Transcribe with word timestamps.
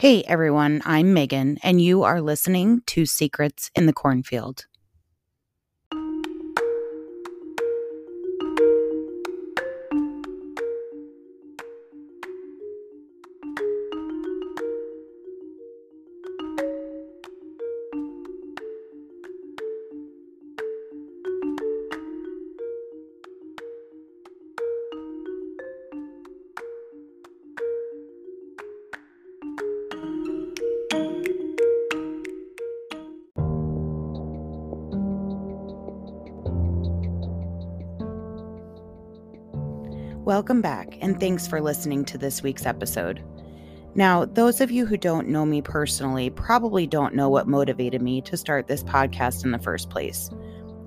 Hey 0.00 0.22
everyone, 0.22 0.80
I'm 0.86 1.12
Megan, 1.12 1.58
and 1.62 1.78
you 1.78 2.04
are 2.04 2.22
listening 2.22 2.80
to 2.86 3.04
Secrets 3.04 3.70
in 3.74 3.84
the 3.84 3.92
Cornfield. 3.92 4.64
Welcome 40.40 40.62
back, 40.62 40.96
and 41.02 41.20
thanks 41.20 41.46
for 41.46 41.60
listening 41.60 42.02
to 42.06 42.16
this 42.16 42.42
week's 42.42 42.64
episode. 42.64 43.22
Now, 43.94 44.24
those 44.24 44.62
of 44.62 44.70
you 44.70 44.86
who 44.86 44.96
don't 44.96 45.28
know 45.28 45.44
me 45.44 45.60
personally 45.60 46.30
probably 46.30 46.86
don't 46.86 47.14
know 47.14 47.28
what 47.28 47.46
motivated 47.46 48.00
me 48.00 48.22
to 48.22 48.38
start 48.38 48.66
this 48.66 48.82
podcast 48.82 49.44
in 49.44 49.50
the 49.50 49.58
first 49.58 49.90
place. 49.90 50.30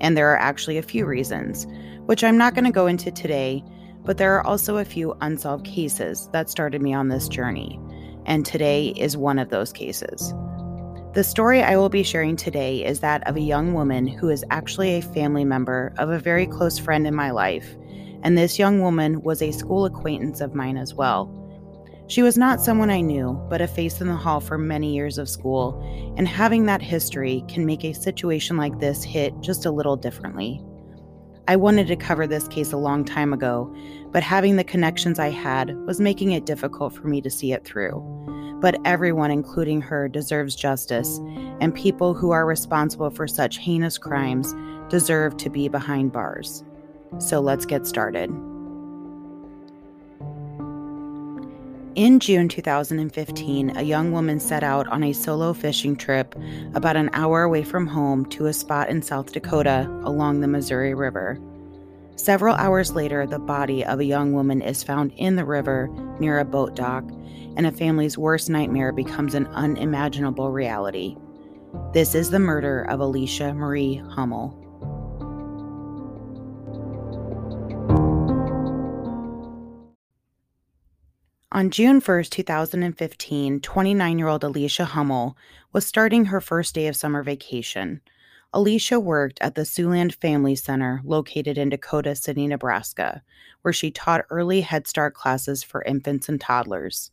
And 0.01 0.17
there 0.17 0.27
are 0.33 0.39
actually 0.39 0.79
a 0.79 0.81
few 0.81 1.05
reasons, 1.05 1.67
which 2.07 2.23
I'm 2.23 2.35
not 2.35 2.55
going 2.55 2.65
to 2.65 2.71
go 2.71 2.87
into 2.87 3.11
today, 3.11 3.63
but 4.03 4.17
there 4.17 4.35
are 4.35 4.43
also 4.43 4.77
a 4.77 4.85
few 4.85 5.15
unsolved 5.21 5.67
cases 5.67 6.29
that 6.33 6.49
started 6.49 6.81
me 6.81 6.95
on 6.95 7.09
this 7.09 7.27
journey. 7.27 7.79
And 8.25 8.47
today 8.47 8.87
is 8.97 9.15
one 9.15 9.37
of 9.37 9.51
those 9.51 9.71
cases. 9.71 10.33
The 11.13 11.23
story 11.23 11.61
I 11.61 11.77
will 11.77 11.89
be 11.89 12.01
sharing 12.01 12.37
today 12.37 12.83
is 12.83 13.01
that 13.01 13.21
of 13.27 13.35
a 13.35 13.39
young 13.39 13.75
woman 13.75 14.07
who 14.07 14.29
is 14.29 14.43
actually 14.49 14.95
a 14.95 15.03
family 15.03 15.45
member 15.45 15.93
of 15.99 16.09
a 16.09 16.17
very 16.17 16.47
close 16.47 16.79
friend 16.79 17.05
in 17.05 17.13
my 17.13 17.29
life 17.29 17.75
and 18.23 18.37
this 18.37 18.57
young 18.57 18.81
woman 18.81 19.21
was 19.21 19.41
a 19.41 19.51
school 19.51 19.85
acquaintance 19.85 20.41
of 20.41 20.55
mine 20.55 20.77
as 20.77 20.93
well. 20.93 21.39
She 22.07 22.21
was 22.21 22.37
not 22.37 22.61
someone 22.61 22.89
I 22.89 23.01
knew, 23.01 23.41
but 23.49 23.61
a 23.61 23.67
face 23.67 24.01
in 24.01 24.07
the 24.07 24.15
hall 24.15 24.39
for 24.39 24.57
many 24.57 24.93
years 24.93 25.17
of 25.17 25.29
school, 25.29 25.81
and 26.17 26.27
having 26.27 26.65
that 26.65 26.81
history 26.81 27.43
can 27.47 27.65
make 27.65 27.83
a 27.85 27.93
situation 27.93 28.57
like 28.57 28.79
this 28.79 29.03
hit 29.03 29.33
just 29.39 29.65
a 29.65 29.71
little 29.71 29.95
differently. 29.95 30.61
I 31.47 31.55
wanted 31.55 31.87
to 31.87 31.95
cover 31.95 32.25
this 32.25 32.47
case 32.47 32.71
a 32.71 32.77
long 32.77 33.03
time 33.03 33.33
ago, 33.33 33.73
but 34.11 34.23
having 34.23 34.55
the 34.55 34.63
connections 34.63 35.19
I 35.19 35.29
had 35.29 35.75
was 35.85 35.99
making 35.99 36.31
it 36.31 36.45
difficult 36.45 36.93
for 36.93 37.07
me 37.07 37.21
to 37.21 37.29
see 37.29 37.51
it 37.51 37.65
through. 37.65 38.01
But 38.61 38.79
everyone, 38.85 39.31
including 39.31 39.81
her, 39.81 40.07
deserves 40.07 40.55
justice, 40.55 41.19
and 41.59 41.75
people 41.75 42.13
who 42.13 42.31
are 42.31 42.45
responsible 42.45 43.09
for 43.09 43.27
such 43.27 43.57
heinous 43.57 43.97
crimes 43.97 44.55
deserve 44.89 45.35
to 45.37 45.49
be 45.49 45.67
behind 45.67 46.13
bars. 46.13 46.63
So 47.19 47.39
let's 47.39 47.65
get 47.65 47.87
started. 47.87 48.29
In 51.95 52.19
June 52.19 52.49
2015, 52.49 53.77
a 53.77 53.83
young 53.83 54.11
woman 54.11 54.39
set 54.39 54.63
out 54.63 54.87
on 54.87 55.03
a 55.03 55.13
solo 55.13 55.53
fishing 55.53 55.95
trip 55.95 56.33
about 56.73 56.95
an 56.95 57.11
hour 57.13 57.43
away 57.43 57.63
from 57.63 57.85
home 57.85 58.25
to 58.31 58.47
a 58.47 58.53
spot 58.53 58.89
in 58.89 59.03
South 59.03 59.31
Dakota 59.31 59.87
along 60.03 60.41
the 60.41 60.47
Missouri 60.47 60.95
River. 60.95 61.39
Several 62.15 62.55
hours 62.55 62.93
later, 62.93 63.27
the 63.27 63.37
body 63.37 63.85
of 63.85 63.99
a 63.99 64.05
young 64.05 64.33
woman 64.33 64.61
is 64.61 64.83
found 64.83 65.13
in 65.17 65.35
the 65.35 65.45
river 65.45 65.87
near 66.19 66.39
a 66.39 66.45
boat 66.45 66.75
dock, 66.75 67.03
and 67.57 67.67
a 67.67 67.71
family's 67.71 68.17
worst 68.17 68.49
nightmare 68.49 68.91
becomes 68.91 69.35
an 69.35 69.45
unimaginable 69.47 70.49
reality. 70.49 71.15
This 71.93 72.15
is 72.15 72.31
the 72.31 72.39
murder 72.39 72.83
of 72.83 73.01
Alicia 73.01 73.53
Marie 73.53 73.97
Hummel. 73.97 74.62
On 81.53 81.69
June 81.69 82.01
1, 82.01 82.23
2015, 82.31 83.61
29 83.61 84.17
year 84.17 84.27
old 84.27 84.43
Alicia 84.43 84.85
Hummel 84.85 85.37
was 85.71 85.85
starting 85.85 86.25
her 86.25 86.41
first 86.41 86.73
day 86.73 86.87
of 86.87 86.95
summer 86.95 87.21
vacation. 87.21 88.01
Alicia 88.53 88.99
worked 88.99 89.37
at 89.39 89.53
the 89.53 89.61
Siouxland 89.61 90.15
Family 90.15 90.55
Center 90.55 90.99
located 91.05 91.59
in 91.59 91.69
Dakota 91.69 92.15
City, 92.15 92.47
Nebraska, 92.47 93.21
where 93.61 93.71
she 93.71 93.91
taught 93.91 94.25
early 94.31 94.61
Head 94.61 94.87
Start 94.87 95.13
classes 95.13 95.61
for 95.61 95.83
infants 95.83 96.27
and 96.27 96.41
toddlers. 96.41 97.11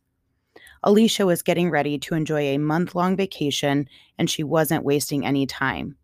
Alicia 0.82 1.26
was 1.26 1.42
getting 1.42 1.68
ready 1.68 1.98
to 1.98 2.14
enjoy 2.14 2.44
a 2.44 2.56
month 2.56 2.94
long 2.94 3.16
vacation 3.16 3.90
and 4.18 4.30
she 4.30 4.42
wasn't 4.42 4.86
wasting 4.86 5.26
any 5.26 5.44
time. 5.44 5.96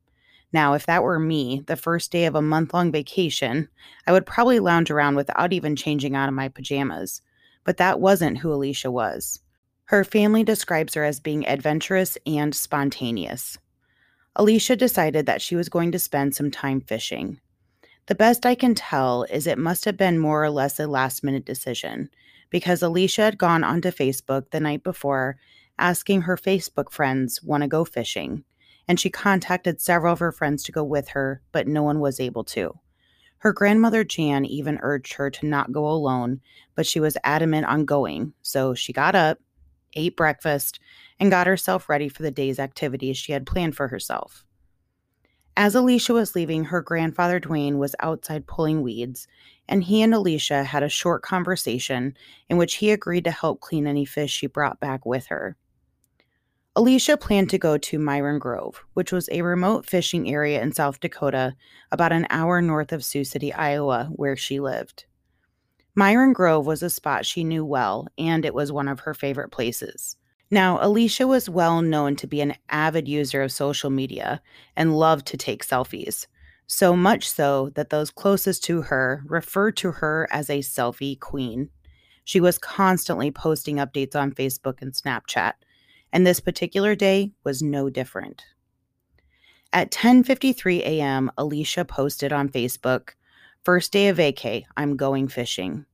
Now, 0.53 0.74
if 0.74 0.84
that 0.84 1.03
were 1.03 1.18
me, 1.18 1.62
the 1.66 1.74
first 1.74 2.12
day 2.12 2.26
of 2.26 2.34
a 2.34 2.42
month 2.42 2.74
long 2.74 2.92
vacation, 2.92 3.70
I 4.06 4.12
would 4.12 4.26
probably 4.26 4.58
lounge 4.58 4.91
around 4.91 5.16
without 5.16 5.54
even 5.54 5.74
changing 5.74 6.14
out 6.14 6.28
of 6.28 6.34
my 6.34 6.48
pajamas 6.48 7.22
but 7.66 7.77
that 7.78 8.00
wasn't 8.00 8.38
who 8.38 8.53
Alicia 8.53 8.91
was. 8.91 9.41
Her 9.87 10.04
family 10.04 10.44
describes 10.44 10.94
her 10.94 11.04
as 11.04 11.21
being 11.21 11.47
adventurous 11.47 12.16
and 12.25 12.54
spontaneous. 12.54 13.59
Alicia 14.37 14.77
decided 14.77 15.27
that 15.27 15.43
she 15.43 15.56
was 15.56 15.69
going 15.69 15.91
to 15.93 15.99
spend 15.99 16.34
some 16.34 16.50
time 16.50 16.81
fishing. 16.81 17.41
The 18.06 18.15
best 18.15 18.47
I 18.47 18.54
can 18.54 18.77
tell 18.77 19.25
is 19.25 19.47
it 19.47 19.59
must 19.59 19.84
have 19.84 19.97
been 19.97 20.19
more 20.19 20.44
or 20.44 20.50
less 20.50 20.78
a 20.78 20.87
last 20.87 21.25
minute 21.25 21.44
decision 21.44 22.09
because 22.50 22.82
Alicia 22.82 23.22
had 23.22 23.38
gone 23.38 23.65
onto 23.65 23.91
Facebook 23.91 24.50
the 24.50 24.60
night 24.60 24.84
before 24.84 25.37
asking 25.77 26.22
her 26.22 26.37
Facebook 26.37 26.91
friends 26.93 27.43
want 27.43 27.62
to 27.62 27.69
go 27.69 27.84
fishing, 27.84 28.44
and 28.87 29.00
she 29.00 29.10
contacted 29.10 29.81
several 29.81 30.12
of 30.12 30.21
her 30.21 30.33
friends 30.33 30.62
to 30.62 30.72
go 30.72 30.84
with 30.84 31.09
her, 31.09 31.43
but 31.50 31.66
no 31.66 31.83
one 31.83 31.98
was 31.98 32.21
able 32.21 32.44
to. 32.44 32.78
Her 33.38 33.52
grandmother 33.52 34.04
Jan 34.04 34.44
even 34.44 34.78
urged 34.82 35.14
her 35.14 35.30
to 35.30 35.47
not 35.47 35.72
go 35.72 35.86
alone, 35.86 36.41
but 36.74 36.86
she 36.86 37.00
was 37.00 37.16
adamant 37.22 37.66
on 37.66 37.84
going, 37.84 38.32
so 38.42 38.74
she 38.74 38.92
got 38.92 39.14
up, 39.14 39.38
ate 39.94 40.16
breakfast, 40.16 40.80
and 41.20 41.30
got 41.30 41.47
herself 41.47 41.88
ready 41.88 42.08
for 42.08 42.22
the 42.22 42.30
day's 42.30 42.58
activities 42.58 43.16
she 43.16 43.32
had 43.32 43.47
planned 43.47 43.76
for 43.76 43.88
herself. 43.88 44.44
As 45.58 45.74
Alicia 45.74 46.12
was 46.12 46.34
leaving, 46.34 46.64
her 46.64 46.82
grandfather 46.82 47.41
Dwayne 47.41 47.78
was 47.78 47.94
outside 48.00 48.47
pulling 48.47 48.82
weeds, 48.82 49.26
and 49.66 49.84
he 49.84 50.03
and 50.03 50.12
Alicia 50.12 50.64
had 50.64 50.82
a 50.82 50.88
short 50.88 51.22
conversation 51.22 52.14
in 52.50 52.58
which 52.58 52.74
he 52.74 52.91
agreed 52.91 53.24
to 53.24 53.30
help 53.30 53.60
clean 53.60 53.86
any 53.86 54.04
fish 54.04 54.30
she 54.30 54.47
brought 54.47 54.80
back 54.80 55.06
with 55.06 55.28
her. 55.28 55.56
Alicia 56.78 57.16
planned 57.16 57.48
to 57.48 57.56
go 57.56 57.78
to 57.78 57.98
Myron 57.98 58.38
Grove, 58.38 58.84
which 58.92 59.10
was 59.10 59.31
a 59.32 59.41
remote 59.41 59.87
fishing 59.87 60.31
area 60.31 60.60
in 60.60 60.72
South 60.72 61.00
Dakota, 61.00 61.56
about 61.91 62.12
an 62.12 62.26
hour 62.28 62.60
north 62.60 62.92
of 62.92 63.03
Sioux 63.03 63.25
City, 63.25 63.50
Iowa, 63.50 64.10
where 64.12 64.37
she 64.37 64.60
lived. 64.60 65.06
Myron 65.94 66.34
Grove 66.34 66.66
was 66.66 66.82
a 66.82 66.91
spot 66.91 67.25
she 67.25 67.44
knew 67.44 67.65
well, 67.65 68.09
and 68.19 68.44
it 68.44 68.53
was 68.53 68.70
one 68.70 68.88
of 68.88 69.00
her 69.00 69.15
favorite 69.15 69.50
places. 69.50 70.19
Now, 70.50 70.78
Alicia 70.82 71.26
was 71.26 71.48
well 71.48 71.81
known 71.81 72.15
to 72.16 72.26
be 72.26 72.42
an 72.42 72.56
avid 72.69 73.09
user 73.09 73.41
of 73.41 73.53
social 73.53 73.88
media 73.88 74.42
and 74.76 74.98
loved 74.98 75.26
to 75.28 75.38
take 75.38 75.66
selfies, 75.66 76.26
so 76.66 76.94
much 76.94 77.26
so 77.26 77.70
that 77.70 77.88
those 77.88 78.10
closest 78.10 78.62
to 78.65 78.82
her 78.82 79.22
referred 79.25 79.78
to 79.78 79.92
her 79.92 80.28
as 80.31 80.50
a 80.50 80.59
selfie 80.59 81.19
queen. 81.19 81.70
She 82.22 82.38
was 82.38 82.59
constantly 82.59 83.31
posting 83.31 83.76
updates 83.76 84.15
on 84.15 84.32
Facebook 84.32 84.82
and 84.82 84.92
Snapchat 84.92 85.54
and 86.12 86.27
this 86.27 86.41
particular 86.41 86.94
day 86.94 87.33
was 87.44 87.62
no 87.62 87.91
different. 87.91 88.44
At 89.72 89.91
10:53 89.91 90.81
a.m., 90.81 91.31
Alicia 91.37 91.84
posted 91.84 92.33
on 92.33 92.49
Facebook, 92.49 93.11
"First 93.65 93.93
day 93.93 94.09
of 94.09 94.19
vacay, 94.19 94.65
I'm 94.77 94.97
going 94.97 95.28
fishing." 95.28 95.87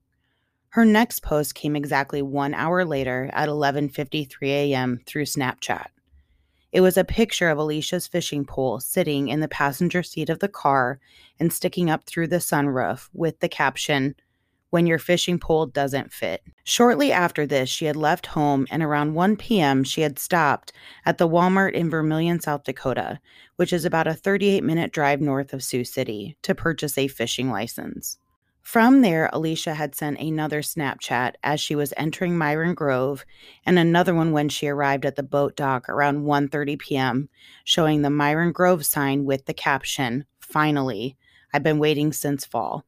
Her 0.70 0.84
next 0.84 1.22
post 1.22 1.54
came 1.54 1.76
exactly 1.76 2.22
1 2.22 2.54
hour 2.54 2.84
later 2.84 3.30
at 3.32 3.48
11:53 3.48 4.48
a.m. 4.48 5.00
through 5.06 5.24
Snapchat. 5.24 5.86
It 6.70 6.80
was 6.80 6.96
a 6.96 7.04
picture 7.04 7.50
of 7.50 7.58
Alicia's 7.58 8.06
fishing 8.06 8.46
pole 8.46 8.80
sitting 8.80 9.28
in 9.28 9.40
the 9.40 9.48
passenger 9.48 10.02
seat 10.02 10.30
of 10.30 10.38
the 10.38 10.48
car 10.48 11.00
and 11.38 11.52
sticking 11.52 11.90
up 11.90 12.04
through 12.04 12.28
the 12.28 12.36
sunroof 12.36 13.10
with 13.12 13.40
the 13.40 13.48
caption, 13.48 14.14
when 14.72 14.86
your 14.86 14.98
fishing 14.98 15.38
pole 15.38 15.66
doesn't 15.66 16.14
fit. 16.14 16.42
Shortly 16.64 17.12
after 17.12 17.46
this, 17.46 17.68
she 17.68 17.84
had 17.84 17.94
left 17.94 18.24
home, 18.24 18.66
and 18.70 18.82
around 18.82 19.12
1 19.12 19.36
p.m., 19.36 19.84
she 19.84 20.00
had 20.00 20.18
stopped 20.18 20.72
at 21.04 21.18
the 21.18 21.28
Walmart 21.28 21.74
in 21.74 21.90
Vermillion, 21.90 22.40
South 22.40 22.64
Dakota, 22.64 23.20
which 23.56 23.70
is 23.70 23.84
about 23.84 24.06
a 24.06 24.14
38 24.14 24.64
minute 24.64 24.90
drive 24.90 25.20
north 25.20 25.52
of 25.52 25.62
Sioux 25.62 25.84
City, 25.84 26.38
to 26.40 26.54
purchase 26.54 26.96
a 26.96 27.06
fishing 27.06 27.50
license. 27.50 28.16
From 28.62 29.02
there, 29.02 29.28
Alicia 29.30 29.74
had 29.74 29.94
sent 29.94 30.18
another 30.18 30.62
Snapchat 30.62 31.34
as 31.44 31.60
she 31.60 31.74
was 31.74 31.92
entering 31.98 32.38
Myron 32.38 32.72
Grove 32.72 33.26
and 33.66 33.78
another 33.78 34.14
one 34.14 34.32
when 34.32 34.48
she 34.48 34.68
arrived 34.68 35.04
at 35.04 35.16
the 35.16 35.22
boat 35.22 35.54
dock 35.54 35.86
around 35.86 36.24
1:30 36.24 36.78
p.m., 36.78 37.28
showing 37.64 38.00
the 38.00 38.08
Myron 38.08 38.52
Grove 38.52 38.86
sign 38.86 39.26
with 39.26 39.44
the 39.44 39.52
caption, 39.52 40.24
"Finally, 40.40 41.18
I've 41.52 41.62
been 41.62 41.78
waiting 41.78 42.10
since 42.14 42.46
fall." 42.46 42.86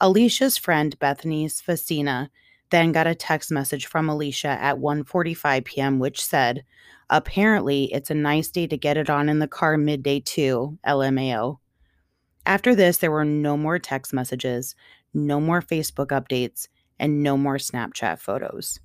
Alicia's 0.00 0.58
friend 0.58 0.98
Bethany 0.98 1.46
Sfacina 1.46 2.28
then 2.70 2.92
got 2.92 3.06
a 3.06 3.14
text 3.14 3.50
message 3.50 3.86
from 3.86 4.10
Alicia 4.10 4.48
at 4.48 4.76
1:45 4.76 5.64
p.m. 5.64 5.98
which 5.98 6.22
said, 6.22 6.64
"Apparently, 7.08 7.84
it's 7.94 8.10
a 8.10 8.14
nice 8.14 8.50
day 8.50 8.66
to 8.66 8.76
get 8.76 8.98
it 8.98 9.08
on 9.08 9.30
in 9.30 9.38
the 9.38 9.48
car 9.48 9.78
midday 9.78 10.20
too, 10.20 10.78
LMAO." 10.86 11.60
After 12.44 12.74
this, 12.74 12.98
there 12.98 13.10
were 13.10 13.24
no 13.24 13.56
more 13.56 13.78
text 13.78 14.12
messages, 14.12 14.74
no 15.14 15.40
more 15.40 15.62
Facebook 15.62 16.08
updates, 16.08 16.68
and 16.98 17.22
no 17.22 17.38
more 17.38 17.56
Snapchat 17.56 18.18
photos. 18.18 18.78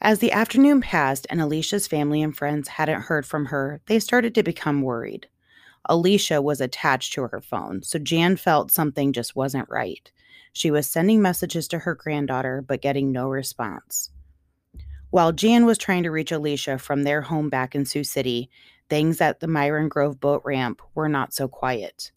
As 0.00 0.20
the 0.20 0.30
afternoon 0.32 0.80
passed 0.80 1.26
and 1.28 1.40
Alicia's 1.40 1.88
family 1.88 2.22
and 2.22 2.34
friends 2.36 2.68
hadn't 2.68 3.02
heard 3.02 3.26
from 3.26 3.46
her, 3.46 3.80
they 3.86 3.98
started 3.98 4.36
to 4.36 4.44
become 4.44 4.82
worried. 4.82 5.28
Alicia 5.86 6.42
was 6.42 6.60
attached 6.60 7.12
to 7.14 7.22
her 7.22 7.40
phone, 7.40 7.82
so 7.82 7.98
Jan 7.98 8.36
felt 8.36 8.70
something 8.70 9.12
just 9.12 9.34
wasn't 9.34 9.68
right. 9.68 10.10
She 10.52 10.70
was 10.70 10.86
sending 10.86 11.22
messages 11.22 11.68
to 11.68 11.78
her 11.80 11.94
granddaughter, 11.94 12.62
but 12.66 12.82
getting 12.82 13.12
no 13.12 13.28
response. 13.28 14.10
While 15.10 15.32
Jan 15.32 15.66
was 15.66 15.78
trying 15.78 16.02
to 16.04 16.10
reach 16.10 16.32
Alicia 16.32 16.78
from 16.78 17.02
their 17.02 17.22
home 17.22 17.48
back 17.48 17.74
in 17.74 17.84
Sioux 17.84 18.04
City, 18.04 18.50
things 18.88 19.20
at 19.20 19.40
the 19.40 19.48
Myron 19.48 19.88
Grove 19.88 20.20
boat 20.20 20.42
ramp 20.44 20.80
were 20.94 21.08
not 21.08 21.32
so 21.34 21.48
quiet. 21.48 22.12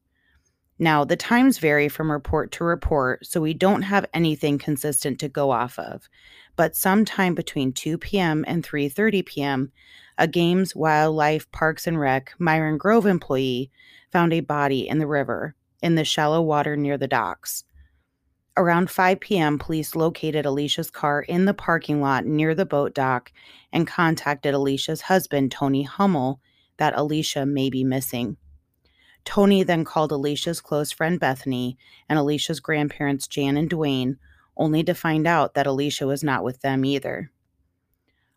Now, 0.80 1.04
the 1.04 1.16
times 1.16 1.60
vary 1.60 1.88
from 1.88 2.12
report 2.12 2.52
to 2.54 2.64
report, 2.64 3.25
so 3.25 3.40
we 3.40 3.54
don't 3.54 3.84
have 3.84 4.06
anything 4.14 4.58
consistent 4.58 5.20
to 5.20 5.30
go 5.30 5.52
off 5.52 5.78
of. 5.78 6.10
But 6.56 6.75
sometime 6.75 7.36
between 7.36 7.74
2 7.74 7.98
p.m. 7.98 8.44
and 8.48 8.64
3:30 8.64 9.25
p.m., 9.25 9.72
a 10.18 10.28
Games 10.28 10.75
Wildlife 10.75 11.52
Parks 11.52 11.88
and 11.88 12.00
Rec 12.00 12.34
Myron 12.40 12.78
Grove 12.78 13.06
employee 13.06 13.72
found 14.12 14.34
a 14.34 14.40
body 14.42 14.88
in 14.88 15.00
the 15.00 15.08
river 15.08 15.56
in 15.81 15.96
the 15.96 16.04
shallow 16.04 16.42
water 16.42 16.75
near 16.75 16.98
the 16.98 17.08
docks. 17.08 17.66
Around 18.56 18.92
5 18.92 19.20
p.m., 19.20 19.58
police 19.58 19.96
located 19.96 20.46
Alicia's 20.46 20.92
car 20.92 21.22
in 21.24 21.46
the 21.46 21.56
parking 21.56 22.02
lot 22.02 22.25
near 22.25 22.54
the 22.54 22.68
boat 22.68 22.94
dock 22.94 23.31
and 23.72 23.88
contacted 23.88 24.54
Alicia's 24.54 25.02
husband, 25.02 25.52
Tony 25.52 25.84
Hummel, 25.84 26.40
that 26.78 26.94
Alicia 26.96 27.48
may 27.48 27.72
be 27.72 27.84
missing. 27.84 28.38
Tony 29.25 29.64
then 29.64 29.86
called 29.86 30.12
Alicia's 30.12 30.62
close 30.62 30.92
friend 30.92 31.20
Bethany 31.20 31.78
and 32.10 32.20
Alicia's 32.20 32.60
grandparents, 32.60 33.28
Jan 33.28 33.58
and 33.58 33.70
Dwayne, 33.70 34.18
only 34.58 34.84
to 34.84 34.94
find 34.94 35.25
out 35.25 35.54
that 35.54 35.68
Alicia 35.68 36.06
was 36.06 36.24
not 36.24 36.44
with 36.44 36.62
them 36.62 36.86
either. 36.86 37.31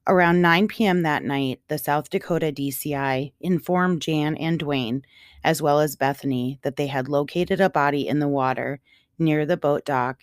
Around 0.09 0.41
9 0.41 0.69
p.m. 0.69 1.03
that 1.03 1.25
night, 1.25 1.61
the 1.67 1.79
South 1.79 2.11
Dakota 2.11 2.53
DCI 2.53 3.33
informed 3.41 4.03
Jan 4.03 4.37
and 4.37 4.61
Dwayne, 4.61 5.03
as 5.43 5.61
well 5.61 5.81
as 5.81 5.97
Bethany, 5.97 6.61
that 6.63 6.77
they 6.77 6.87
had 6.87 7.09
located 7.09 7.61
a 7.61 7.69
body 7.69 8.07
in 8.07 8.21
the 8.21 8.29
water 8.29 8.81
near 9.19 9.45
the 9.45 9.57
boat 9.57 9.85
dock, 9.85 10.23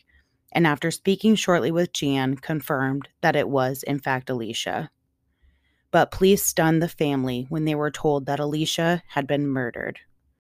and 0.53 0.65
after 0.65 0.89
speaking 0.89 1.35
shortly 1.35 1.69
with 1.69 1.91
Jan, 1.91 2.35
confirmed 2.37 3.09
that 3.21 3.35
it 3.35 3.49
was, 3.49 3.83
in 3.83 3.99
fact, 3.99 4.29
Alicia. 4.29 4.89
But 5.91 6.11
police 6.11 6.43
stunned 6.43 6.81
the 6.81 6.87
family 6.87 7.45
when 7.49 7.65
they 7.65 7.75
were 7.75 7.91
told 7.91 8.25
that 8.25 8.39
Alicia 8.39 9.03
had 9.09 9.27
been 9.27 9.47
murdered. 9.47 9.99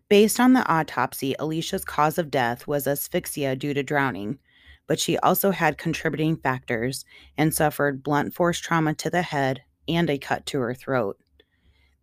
Based 0.10 0.40
on 0.40 0.54
the 0.54 0.66
autopsy, 0.72 1.36
Alicia's 1.38 1.84
cause 1.84 2.18
of 2.18 2.32
death 2.32 2.66
was 2.66 2.88
asphyxia 2.88 3.58
due 3.58 3.74
to 3.74 3.84
drowning, 3.84 4.40
but 4.88 5.02
she 5.02 5.18
also 5.18 5.52
had 5.52 5.78
contributing 5.78 6.38
factors 6.38 7.04
and 7.38 7.54
suffered 7.54 8.04
blunt 8.04 8.34
force 8.34 8.58
trauma 8.60 8.94
to 8.94 9.10
the 9.10 9.22
head 9.22 9.64
and 9.86 10.10
a 10.10 10.18
cut 10.18 10.46
to 10.46 10.60
her 10.60 10.74
throat. 10.74 11.20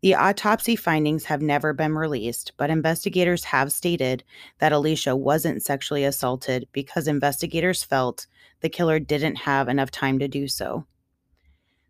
The 0.02 0.16
autopsy 0.16 0.76
findings 0.76 1.24
have 1.24 1.40
never 1.40 1.72
been 1.72 1.94
released, 1.94 2.52
but 2.58 2.68
investigators 2.68 3.44
have 3.44 3.72
stated 3.72 4.22
that 4.58 4.72
Alicia 4.72 5.16
wasn't 5.16 5.62
sexually 5.62 6.04
assaulted 6.04 6.68
because 6.72 7.08
investigators 7.08 7.82
felt 7.84 8.26
the 8.60 8.68
killer 8.68 8.98
didn't 8.98 9.36
have 9.36 9.66
enough 9.66 9.90
time 9.90 10.18
to 10.18 10.28
do 10.28 10.46
so. 10.46 10.86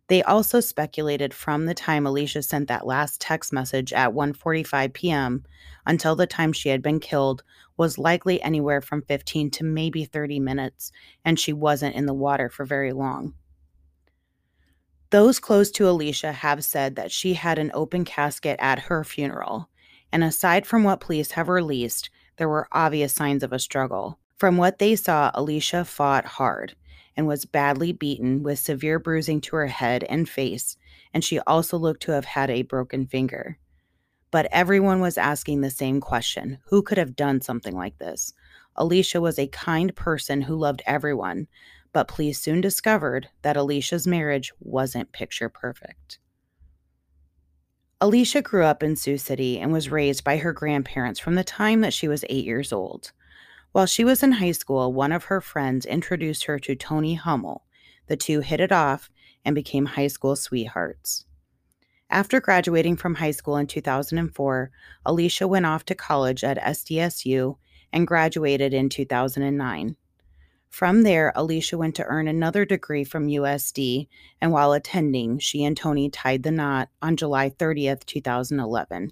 They 0.07 0.21
also 0.21 0.59
speculated 0.59 1.33
from 1.33 1.65
the 1.65 1.73
time 1.73 2.05
Alicia 2.05 2.43
sent 2.43 2.67
that 2.67 2.85
last 2.85 3.19
text 3.19 3.51
message 3.51 3.91
at 3.91 4.11
1:45 4.11 4.93
p.m. 4.93 5.43
until 5.85 6.15
the 6.15 6.27
time 6.27 6.53
she 6.53 6.69
had 6.69 6.83
been 6.83 6.99
killed 6.99 7.43
was 7.75 7.97
likely 7.97 8.39
anywhere 8.41 8.81
from 8.81 9.01
15 9.01 9.49
to 9.51 9.63
maybe 9.63 10.05
30 10.05 10.39
minutes, 10.39 10.91
and 11.23 11.39
she 11.39 11.53
wasn't 11.53 11.95
in 11.95 12.05
the 12.05 12.13
water 12.13 12.49
for 12.49 12.65
very 12.65 12.93
long. 12.93 13.33
Those 15.09 15.39
close 15.39 15.71
to 15.71 15.89
Alicia 15.89 16.33
have 16.33 16.63
said 16.63 16.95
that 16.95 17.11
she 17.11 17.33
had 17.33 17.57
an 17.57 17.71
open 17.73 18.05
casket 18.05 18.57
at 18.59 18.79
her 18.79 19.03
funeral, 19.03 19.69
and 20.11 20.23
aside 20.23 20.67
from 20.67 20.83
what 20.83 20.99
police 20.99 21.31
have 21.31 21.49
released, 21.49 22.11
there 22.37 22.49
were 22.49 22.67
obvious 22.71 23.13
signs 23.13 23.41
of 23.41 23.51
a 23.51 23.59
struggle. 23.59 24.19
From 24.37 24.57
what 24.57 24.77
they 24.77 24.95
saw, 24.95 25.31
Alicia 25.33 25.83
fought 25.83 26.25
hard 26.25 26.75
and 27.17 27.27
was 27.27 27.45
badly 27.45 27.91
beaten 27.91 28.43
with 28.43 28.59
severe 28.59 28.99
bruising 28.99 29.41
to 29.41 29.55
her 29.55 29.67
head 29.67 30.03
and 30.05 30.27
face, 30.27 30.77
and 31.13 31.23
she 31.23 31.39
also 31.41 31.77
looked 31.77 32.01
to 32.03 32.11
have 32.11 32.25
had 32.25 32.49
a 32.49 32.63
broken 32.63 33.07
finger. 33.07 33.57
But 34.31 34.47
everyone 34.51 34.99
was 34.99 35.17
asking 35.17 35.61
the 35.61 35.69
same 35.69 36.01
question 36.01 36.59
who 36.67 36.81
could 36.81 36.97
have 36.97 37.15
done 37.15 37.41
something 37.41 37.75
like 37.75 37.97
this? 37.99 38.33
Alicia 38.75 39.21
was 39.21 39.39
a 39.39 39.47
kind 39.47 39.95
person 39.95 40.41
who 40.41 40.55
loved 40.55 40.81
everyone, 40.85 41.47
but 41.93 42.09
police 42.09 42.41
soon 42.41 42.59
discovered 42.59 43.29
that 43.41 43.55
Alicia's 43.55 44.05
marriage 44.05 44.51
wasn't 44.59 45.13
picture 45.13 45.47
perfect. 45.47 46.19
Alicia 48.01 48.41
grew 48.41 48.65
up 48.65 48.83
in 48.83 48.97
Sioux 48.97 49.17
City 49.17 49.57
and 49.57 49.71
was 49.71 49.89
raised 49.89 50.25
by 50.25 50.35
her 50.37 50.51
grandparents 50.51 51.19
from 51.19 51.35
the 51.35 51.43
time 51.45 51.79
that 51.79 51.93
she 51.93 52.09
was 52.09 52.25
eight 52.27 52.43
years 52.43 52.73
old. 52.73 53.13
While 53.75 53.87
she 53.87 54.05
was 54.05 54.23
in 54.23 54.31
high 54.31 54.53
school, 54.53 54.93
one 54.93 55.11
of 55.11 55.25
her 55.25 55.41
friends 55.41 55.85
introduced 55.85 56.45
her 56.45 56.57
to 56.59 56.77
Tony 56.77 57.15
Hummel. 57.15 57.65
The 58.07 58.15
two 58.15 58.39
hit 58.39 58.61
it 58.61 58.71
off 58.71 59.09
and 59.43 59.53
became 59.53 59.85
high 59.85 60.07
school 60.07 60.37
sweethearts. 60.37 61.25
After 62.09 62.39
graduating 62.39 62.95
from 62.95 63.15
high 63.15 63.31
school 63.31 63.57
in 63.57 63.67
2004, 63.67 64.71
Alicia 65.05 65.45
went 65.45 65.65
off 65.65 65.83
to 65.87 65.93
college 65.93 66.41
at 66.41 66.57
SDSU 66.57 67.57
and 67.91 68.07
graduated 68.07 68.73
in 68.73 68.87
2009. 68.87 69.97
From 70.69 71.03
there, 71.03 71.33
Alicia 71.35 71.77
went 71.77 71.95
to 71.95 72.05
earn 72.05 72.29
another 72.29 72.63
degree 72.63 73.03
from 73.03 73.27
USD, 73.27 74.07
and 74.39 74.53
while 74.53 74.71
attending, 74.71 75.37
she 75.37 75.65
and 75.65 75.75
Tony 75.75 76.09
tied 76.09 76.43
the 76.43 76.51
knot 76.51 76.87
on 77.01 77.17
July 77.17 77.49
30th, 77.49 78.05
2011 78.05 79.11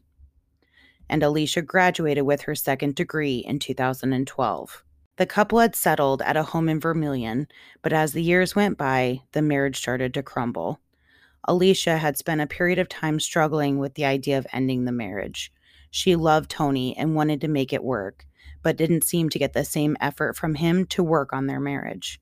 and 1.09 1.23
Alicia 1.23 1.61
graduated 1.61 2.25
with 2.25 2.41
her 2.41 2.55
second 2.55 2.95
degree 2.95 3.38
in 3.38 3.59
2012. 3.59 4.83
The 5.17 5.25
couple 5.25 5.59
had 5.59 5.75
settled 5.75 6.21
at 6.23 6.38
a 6.38 6.44
home 6.44 6.67
in 6.69 6.79
Vermillion, 6.79 7.47
but 7.81 7.94
as 7.94 8.13
the 8.13 8.23
years 8.23 8.55
went 8.55 8.77
by, 8.77 9.21
the 9.33 9.41
marriage 9.41 9.77
started 9.77 10.13
to 10.15 10.23
crumble. 10.23 10.79
Alicia 11.47 11.97
had 11.97 12.17
spent 12.17 12.41
a 12.41 12.47
period 12.47 12.79
of 12.79 12.89
time 12.89 13.19
struggling 13.19 13.77
with 13.77 13.93
the 13.93 14.05
idea 14.05 14.38
of 14.38 14.48
ending 14.51 14.86
the 14.86 14.91
marriage. 14.91 15.51
She 15.91 16.15
loved 16.15 16.50
Tony 16.50 16.98
and 16.98 17.15
wanted 17.15 17.41
to 17.41 17.48
make 17.48 17.72
it 17.72 17.83
work, 17.83 18.25
but 18.63 18.77
didn't 18.77 19.03
seem 19.03 19.29
to 19.29 19.39
get 19.39 19.53
the 19.53 19.65
same 19.65 19.95
effort 20.00 20.36
from 20.36 20.55
him 20.55 20.86
to 20.88 21.03
work 21.03 21.31
on 21.33 21.45
their 21.45 21.60
marriage. 21.60 22.19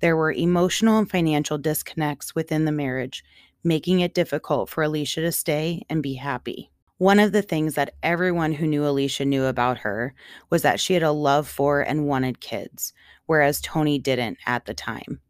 There 0.00 0.16
were 0.16 0.32
emotional 0.32 0.98
and 0.98 1.10
financial 1.10 1.58
disconnects 1.58 2.34
within 2.34 2.64
the 2.64 2.72
marriage, 2.72 3.24
making 3.64 4.00
it 4.00 4.14
difficult 4.14 4.68
for 4.68 4.82
Alicia 4.82 5.20
to 5.22 5.32
stay 5.32 5.82
and 5.90 6.02
be 6.02 6.14
happy. 6.14 6.70
One 7.00 7.18
of 7.18 7.32
the 7.32 7.40
things 7.40 7.76
that 7.76 7.94
everyone 8.02 8.52
who 8.52 8.66
knew 8.66 8.86
Alicia 8.86 9.24
knew 9.24 9.46
about 9.46 9.78
her 9.78 10.12
was 10.50 10.60
that 10.60 10.78
she 10.78 10.92
had 10.92 11.02
a 11.02 11.12
love 11.12 11.48
for 11.48 11.80
and 11.80 12.06
wanted 12.06 12.42
kids, 12.42 12.92
whereas 13.24 13.62
Tony 13.62 13.98
didn't 13.98 14.36
at 14.44 14.66
the 14.66 14.74
time. 14.74 15.22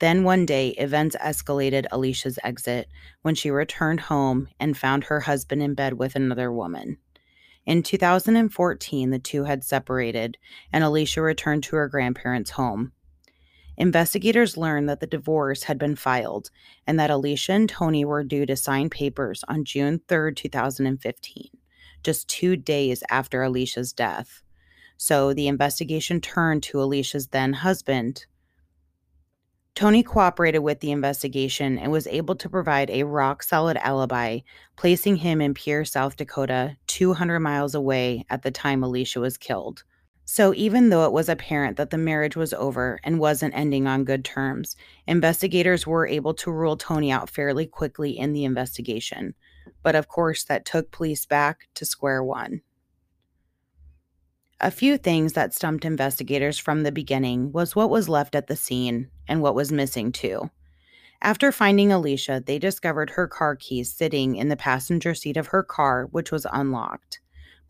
Then 0.00 0.24
one 0.24 0.46
day, 0.46 0.70
events 0.70 1.14
escalated 1.20 1.86
Alicia's 1.92 2.40
exit 2.42 2.88
when 3.22 3.36
she 3.36 3.52
returned 3.52 4.00
home 4.00 4.48
and 4.58 4.76
found 4.76 5.04
her 5.04 5.20
husband 5.20 5.62
in 5.62 5.74
bed 5.74 5.92
with 5.92 6.16
another 6.16 6.50
woman. 6.50 6.98
In 7.64 7.84
2014, 7.84 9.10
the 9.10 9.20
two 9.20 9.44
had 9.44 9.62
separated, 9.62 10.38
and 10.72 10.82
Alicia 10.82 11.22
returned 11.22 11.62
to 11.62 11.76
her 11.76 11.86
grandparents' 11.86 12.50
home. 12.50 12.90
Investigators 13.80 14.58
learned 14.58 14.90
that 14.90 15.00
the 15.00 15.06
divorce 15.06 15.62
had 15.62 15.78
been 15.78 15.96
filed 15.96 16.50
and 16.86 17.00
that 17.00 17.08
Alicia 17.08 17.52
and 17.52 17.66
Tony 17.66 18.04
were 18.04 18.22
due 18.22 18.44
to 18.44 18.54
sign 18.54 18.90
papers 18.90 19.42
on 19.48 19.64
June 19.64 20.02
3, 20.06 20.34
2015, 20.34 21.48
just 22.02 22.28
two 22.28 22.56
days 22.56 23.02
after 23.08 23.42
Alicia's 23.42 23.94
death. 23.94 24.42
So 24.98 25.32
the 25.32 25.48
investigation 25.48 26.20
turned 26.20 26.62
to 26.64 26.82
Alicia's 26.82 27.28
then 27.28 27.54
husband. 27.54 28.26
Tony 29.74 30.02
cooperated 30.02 30.62
with 30.62 30.80
the 30.80 30.90
investigation 30.90 31.78
and 31.78 31.90
was 31.90 32.06
able 32.08 32.34
to 32.34 32.50
provide 32.50 32.90
a 32.90 33.04
rock 33.04 33.42
solid 33.42 33.78
alibi, 33.78 34.40
placing 34.76 35.16
him 35.16 35.40
in 35.40 35.54
Pierre, 35.54 35.86
South 35.86 36.16
Dakota, 36.16 36.76
200 36.88 37.40
miles 37.40 37.74
away 37.74 38.26
at 38.28 38.42
the 38.42 38.50
time 38.50 38.82
Alicia 38.82 39.20
was 39.20 39.38
killed. 39.38 39.84
So, 40.32 40.54
even 40.54 40.90
though 40.90 41.06
it 41.06 41.12
was 41.12 41.28
apparent 41.28 41.76
that 41.76 41.90
the 41.90 41.98
marriage 41.98 42.36
was 42.36 42.52
over 42.52 43.00
and 43.02 43.18
wasn't 43.18 43.52
ending 43.52 43.88
on 43.88 44.04
good 44.04 44.24
terms, 44.24 44.76
investigators 45.08 45.88
were 45.88 46.06
able 46.06 46.34
to 46.34 46.52
rule 46.52 46.76
Tony 46.76 47.10
out 47.10 47.28
fairly 47.28 47.66
quickly 47.66 48.16
in 48.16 48.32
the 48.32 48.44
investigation. 48.44 49.34
But 49.82 49.96
of 49.96 50.06
course, 50.06 50.44
that 50.44 50.64
took 50.64 50.92
police 50.92 51.26
back 51.26 51.66
to 51.74 51.84
square 51.84 52.22
one. 52.22 52.60
A 54.60 54.70
few 54.70 54.98
things 54.98 55.32
that 55.32 55.52
stumped 55.52 55.84
investigators 55.84 56.58
from 56.58 56.84
the 56.84 56.92
beginning 56.92 57.50
was 57.50 57.74
what 57.74 57.90
was 57.90 58.08
left 58.08 58.36
at 58.36 58.46
the 58.46 58.54
scene 58.54 59.08
and 59.26 59.42
what 59.42 59.56
was 59.56 59.72
missing 59.72 60.12
too. 60.12 60.48
After 61.20 61.50
finding 61.50 61.90
Alicia, 61.90 62.40
they 62.46 62.60
discovered 62.60 63.10
her 63.10 63.26
car 63.26 63.56
keys 63.56 63.92
sitting 63.92 64.36
in 64.36 64.48
the 64.48 64.56
passenger 64.56 65.12
seat 65.12 65.36
of 65.36 65.48
her 65.48 65.64
car, 65.64 66.06
which 66.12 66.30
was 66.30 66.46
unlocked, 66.52 67.18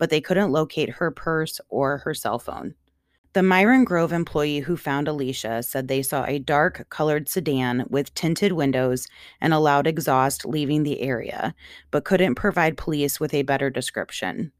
but 0.01 0.09
they 0.09 0.19
couldn't 0.19 0.51
locate 0.51 0.89
her 0.89 1.11
purse 1.11 1.61
or 1.69 1.99
her 1.99 2.15
cell 2.15 2.39
phone. 2.39 2.73
The 3.33 3.43
Myron 3.43 3.83
Grove 3.83 4.11
employee 4.11 4.61
who 4.61 4.75
found 4.75 5.07
Alicia 5.07 5.61
said 5.61 5.87
they 5.87 6.01
saw 6.01 6.25
a 6.25 6.39
dark 6.39 6.87
colored 6.89 7.29
sedan 7.29 7.85
with 7.87 8.11
tinted 8.15 8.53
windows 8.53 9.07
and 9.41 9.53
a 9.53 9.59
loud 9.59 9.85
exhaust 9.85 10.43
leaving 10.43 10.81
the 10.81 11.01
area, 11.01 11.53
but 11.91 12.03
couldn't 12.03 12.33
provide 12.33 12.77
police 12.77 13.19
with 13.19 13.31
a 13.35 13.43
better 13.43 13.69
description. 13.69 14.51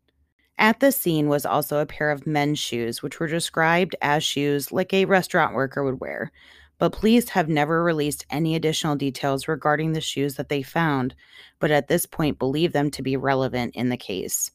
At 0.59 0.79
the 0.79 0.91
scene 0.91 1.27
was 1.27 1.43
also 1.43 1.79
a 1.79 1.87
pair 1.87 2.11
of 2.11 2.27
men's 2.27 2.59
shoes, 2.59 3.01
which 3.01 3.19
were 3.19 3.25
described 3.25 3.95
as 3.99 4.23
shoes 4.23 4.71
like 4.71 4.93
a 4.93 5.05
restaurant 5.05 5.55
worker 5.55 5.83
would 5.83 5.99
wear, 5.99 6.31
but 6.77 6.93
police 6.93 7.29
have 7.29 7.49
never 7.49 7.83
released 7.83 8.27
any 8.29 8.53
additional 8.53 8.95
details 8.95 9.47
regarding 9.47 9.93
the 9.93 10.01
shoes 10.01 10.35
that 10.35 10.49
they 10.49 10.61
found, 10.61 11.15
but 11.57 11.71
at 11.71 11.87
this 11.87 12.05
point 12.05 12.37
believe 12.37 12.73
them 12.73 12.91
to 12.91 13.01
be 13.01 13.17
relevant 13.17 13.75
in 13.75 13.89
the 13.89 13.97
case. 13.97 14.51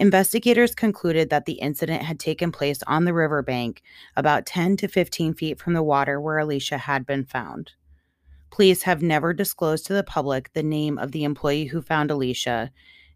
Investigators 0.00 0.74
concluded 0.74 1.28
that 1.28 1.44
the 1.44 1.60
incident 1.60 2.02
had 2.02 2.18
taken 2.18 2.50
place 2.50 2.82
on 2.86 3.04
the 3.04 3.12
riverbank, 3.12 3.82
about 4.16 4.46
10 4.46 4.78
to 4.78 4.88
15 4.88 5.34
feet 5.34 5.60
from 5.60 5.74
the 5.74 5.82
water 5.82 6.18
where 6.18 6.38
Alicia 6.38 6.78
had 6.78 7.04
been 7.04 7.22
found. 7.22 7.72
Police 8.50 8.84
have 8.84 9.02
never 9.02 9.34
disclosed 9.34 9.84
to 9.86 9.92
the 9.92 10.02
public 10.02 10.54
the 10.54 10.62
name 10.62 10.96
of 10.96 11.12
the 11.12 11.24
employee 11.24 11.66
who 11.66 11.82
found 11.82 12.10
Alicia 12.10 12.70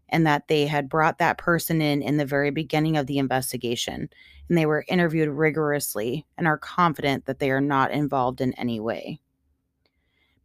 and 0.09 0.27
that 0.27 0.47
they 0.47 0.67
had 0.67 0.87
brought 0.87 1.17
that 1.17 1.39
person 1.39 1.81
in 1.81 2.03
in 2.03 2.17
the 2.17 2.25
very 2.25 2.51
beginning 2.51 2.95
of 2.97 3.07
the 3.07 3.17
investigation 3.17 4.07
and 4.47 4.55
they 4.55 4.67
were 4.67 4.85
interviewed 4.87 5.29
rigorously 5.29 6.27
and 6.37 6.45
are 6.45 6.59
confident 6.59 7.25
that 7.25 7.39
they 7.39 7.49
are 7.49 7.61
not 7.61 7.89
involved 7.89 8.41
in 8.41 8.53
any 8.53 8.79
way. 8.79 9.19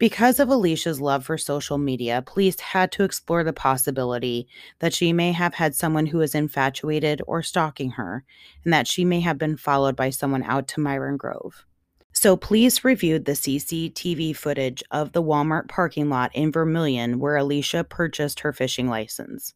Because 0.00 0.40
of 0.40 0.48
Alicia's 0.48 0.98
love 0.98 1.26
for 1.26 1.36
social 1.36 1.76
media, 1.76 2.24
police 2.26 2.58
had 2.58 2.90
to 2.92 3.04
explore 3.04 3.44
the 3.44 3.52
possibility 3.52 4.48
that 4.78 4.94
she 4.94 5.12
may 5.12 5.32
have 5.32 5.52
had 5.52 5.74
someone 5.74 6.06
who 6.06 6.16
was 6.16 6.34
infatuated 6.34 7.20
or 7.26 7.42
stalking 7.42 7.90
her, 7.90 8.24
and 8.64 8.72
that 8.72 8.86
she 8.88 9.04
may 9.04 9.20
have 9.20 9.36
been 9.36 9.58
followed 9.58 9.96
by 9.96 10.08
someone 10.08 10.42
out 10.44 10.66
to 10.68 10.80
Myron 10.80 11.18
Grove. 11.18 11.66
So, 12.14 12.34
police 12.34 12.82
reviewed 12.82 13.26
the 13.26 13.32
CCTV 13.32 14.34
footage 14.34 14.82
of 14.90 15.12
the 15.12 15.22
Walmart 15.22 15.68
parking 15.68 16.08
lot 16.08 16.34
in 16.34 16.50
Vermillion 16.50 17.18
where 17.18 17.36
Alicia 17.36 17.84
purchased 17.84 18.40
her 18.40 18.54
fishing 18.54 18.88
license. 18.88 19.52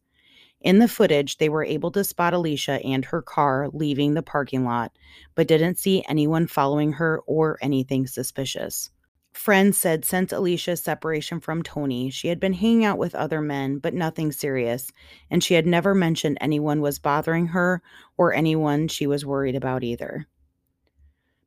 In 0.61 0.77
the 0.77 0.87
footage, 0.87 1.39
they 1.39 1.49
were 1.49 1.65
able 1.65 1.89
to 1.89 2.03
spot 2.03 2.35
Alicia 2.35 2.85
and 2.85 3.03
her 3.05 3.23
car 3.23 3.67
leaving 3.73 4.13
the 4.13 4.21
parking 4.21 4.63
lot, 4.63 4.91
but 5.33 5.47
didn't 5.47 5.79
see 5.79 6.05
anyone 6.07 6.45
following 6.45 6.91
her 6.93 7.21
or 7.25 7.57
anything 7.63 8.05
suspicious. 8.05 8.91
Friends 9.35 9.77
said 9.77 10.05
since 10.05 10.31
Alicia's 10.31 10.81
separation 10.81 11.41
from 11.41 11.61
Tony, 11.61 12.09
she 12.09 12.29
had 12.29 12.39
been 12.39 12.53
hanging 12.53 12.85
out 12.85 12.97
with 12.97 13.13
other 13.13 13.41
men, 13.41 13.79
but 13.79 13.93
nothing 13.93 14.31
serious, 14.31 14.91
and 15.29 15.43
she 15.43 15.55
had 15.55 15.67
never 15.67 15.93
mentioned 15.93 16.37
anyone 16.39 16.79
was 16.79 16.99
bothering 16.99 17.47
her 17.47 17.81
or 18.17 18.33
anyone 18.33 18.87
she 18.87 19.05
was 19.05 19.25
worried 19.25 19.55
about 19.55 19.83
either. 19.83 20.25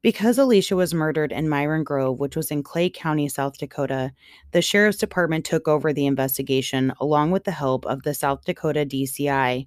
Because 0.03 0.37
Alicia 0.37 0.77
was 0.77 0.93
murdered 0.93 1.33
in 1.33 1.49
Myron 1.49 1.83
Grove, 1.83 2.21
which 2.21 2.37
was 2.37 2.51
in 2.51 2.63
Clay 2.63 2.91
County, 2.91 3.27
South 3.27 3.57
Dakota, 3.57 4.13
the 4.53 4.63
sheriff's 4.63 4.99
department 4.99 5.47
took 5.47 5.67
over 5.67 5.91
the 5.93 6.07
investigation 6.07 6.93
along 7.01 7.31
with 7.31 7.45
the 7.45 7.53
help 7.53 7.87
of 7.87 8.03
the 8.03 8.15
South 8.15 8.45
Dakota 8.45 8.85
DCI, 8.85 9.67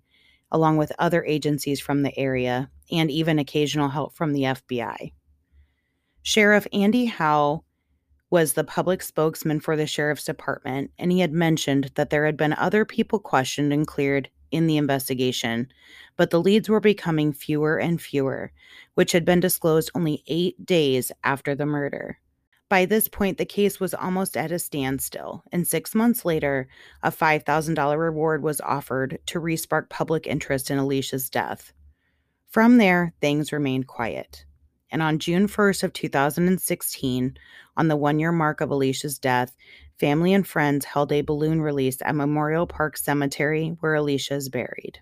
along 0.51 0.77
with 0.77 0.93
other 0.99 1.25
agencies 1.25 1.81
from 1.81 2.03
the 2.03 2.17
area, 2.17 2.69
and 2.91 3.09
even 3.09 3.39
occasional 3.39 3.89
help 3.89 4.15
from 4.15 4.31
the 4.31 4.43
FBI. 4.43 5.11
Sheriff 6.21 6.67
Andy 6.71 7.05
Howe 7.05 7.63
was 8.31 8.53
the 8.53 8.63
public 8.63 9.03
spokesman 9.03 9.59
for 9.59 9.75
the 9.75 9.85
sheriff's 9.85 10.25
department, 10.25 10.89
and 10.97 11.11
he 11.11 11.19
had 11.19 11.33
mentioned 11.33 11.91
that 11.95 12.09
there 12.09 12.25
had 12.25 12.37
been 12.37 12.53
other 12.53 12.85
people 12.85 13.19
questioned 13.19 13.71
and 13.71 13.85
cleared 13.85 14.29
in 14.51 14.67
the 14.67 14.77
investigation, 14.77 15.67
but 16.15 16.29
the 16.29 16.41
leads 16.41 16.69
were 16.69 16.79
becoming 16.79 17.33
fewer 17.33 17.77
and 17.77 18.01
fewer, 18.01 18.51
which 18.95 19.11
had 19.11 19.25
been 19.25 19.39
disclosed 19.39 19.91
only 19.93 20.23
eight 20.27 20.65
days 20.65 21.11
after 21.23 21.53
the 21.53 21.65
murder. 21.65 22.17
By 22.69 22.85
this 22.85 23.09
point, 23.09 23.37
the 23.37 23.45
case 23.45 23.81
was 23.81 23.93
almost 23.93 24.37
at 24.37 24.51
a 24.51 24.57
standstill, 24.57 25.43
and 25.51 25.67
six 25.67 25.93
months 25.93 26.23
later, 26.23 26.69
a 27.03 27.11
$5,000 27.11 27.99
reward 27.99 28.43
was 28.43 28.61
offered 28.61 29.19
to 29.25 29.41
respark 29.41 29.89
public 29.89 30.25
interest 30.25 30.71
in 30.71 30.77
Alicia's 30.77 31.29
death. 31.29 31.73
From 32.47 32.77
there, 32.77 33.13
things 33.19 33.51
remained 33.51 33.87
quiet. 33.87 34.45
And 34.91 35.01
on 35.01 35.19
June 35.19 35.47
1st 35.47 35.83
of 35.83 35.93
2016, 35.93 37.37
on 37.77 37.87
the 37.87 37.95
one-year 37.95 38.33
mark 38.33 38.59
of 38.59 38.71
Alicia's 38.71 39.17
death, 39.17 39.55
family 39.97 40.33
and 40.33 40.45
friends 40.45 40.83
held 40.83 41.11
a 41.13 41.21
balloon 41.21 41.61
release 41.61 42.01
at 42.01 42.13
Memorial 42.13 42.67
Park 42.67 42.97
Cemetery 42.97 43.69
where 43.79 43.95
Alicia 43.95 44.33
is 44.35 44.49
buried. 44.49 44.99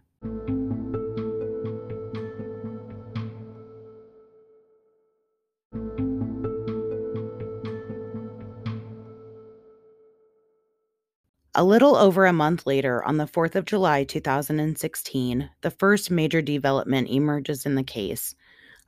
A 11.56 11.64
little 11.64 11.96
over 11.98 12.26
a 12.26 12.32
month 12.32 12.66
later, 12.66 13.04
on 13.04 13.18
the 13.18 13.26
4th 13.26 13.56
of 13.56 13.66
July 13.66 14.04
2016, 14.04 15.50
the 15.62 15.72
first 15.72 16.10
major 16.10 16.42
development 16.42 17.10
emerges 17.10 17.66
in 17.66 17.76
the 17.76 17.84
case. 17.84 18.36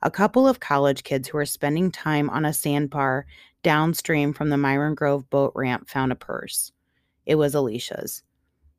A 0.04 0.10
couple 0.10 0.48
of 0.48 0.58
college 0.58 1.04
kids 1.04 1.28
who 1.28 1.38
were 1.38 1.46
spending 1.46 1.92
time 1.92 2.28
on 2.28 2.44
a 2.44 2.52
sandbar 2.52 3.24
downstream 3.62 4.32
from 4.32 4.50
the 4.50 4.56
Myron 4.56 4.96
Grove 4.96 5.30
boat 5.30 5.52
ramp 5.54 5.88
found 5.88 6.10
a 6.10 6.16
purse. 6.16 6.72
It 7.24 7.36
was 7.36 7.54
Alicia's. 7.54 8.24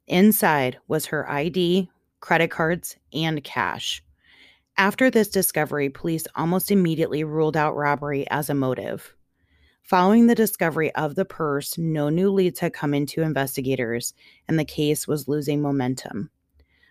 Inside 0.06 0.80
was 0.90 1.06
her 1.06 1.30
ID, 1.32 1.90
credit 2.20 2.52
cards, 2.52 2.98
and 3.14 3.42
cash. 3.42 4.04
After 4.76 5.10
this 5.10 5.30
discovery, 5.30 5.90
police 5.90 6.26
almost 6.36 6.72
immediately 6.72 7.24
ruled 7.24 7.56
out 7.56 7.78
robbery 7.78 8.30
as 8.30 8.50
a 8.50 8.54
motive. 8.54 9.16
Following 9.82 10.28
the 10.28 10.36
discovery 10.36 10.94
of 10.96 11.16
the 11.16 11.24
purse, 11.24 11.78
no 11.78 12.10
new 12.10 12.32
leads 12.32 12.60
had 12.60 12.74
come 12.74 12.94
into 12.94 13.22
investigators, 13.22 14.14
and 14.50 14.60
the 14.60 14.66
case 14.66 15.08
was 15.08 15.30
losing 15.30 15.62
momentum. 15.62 16.32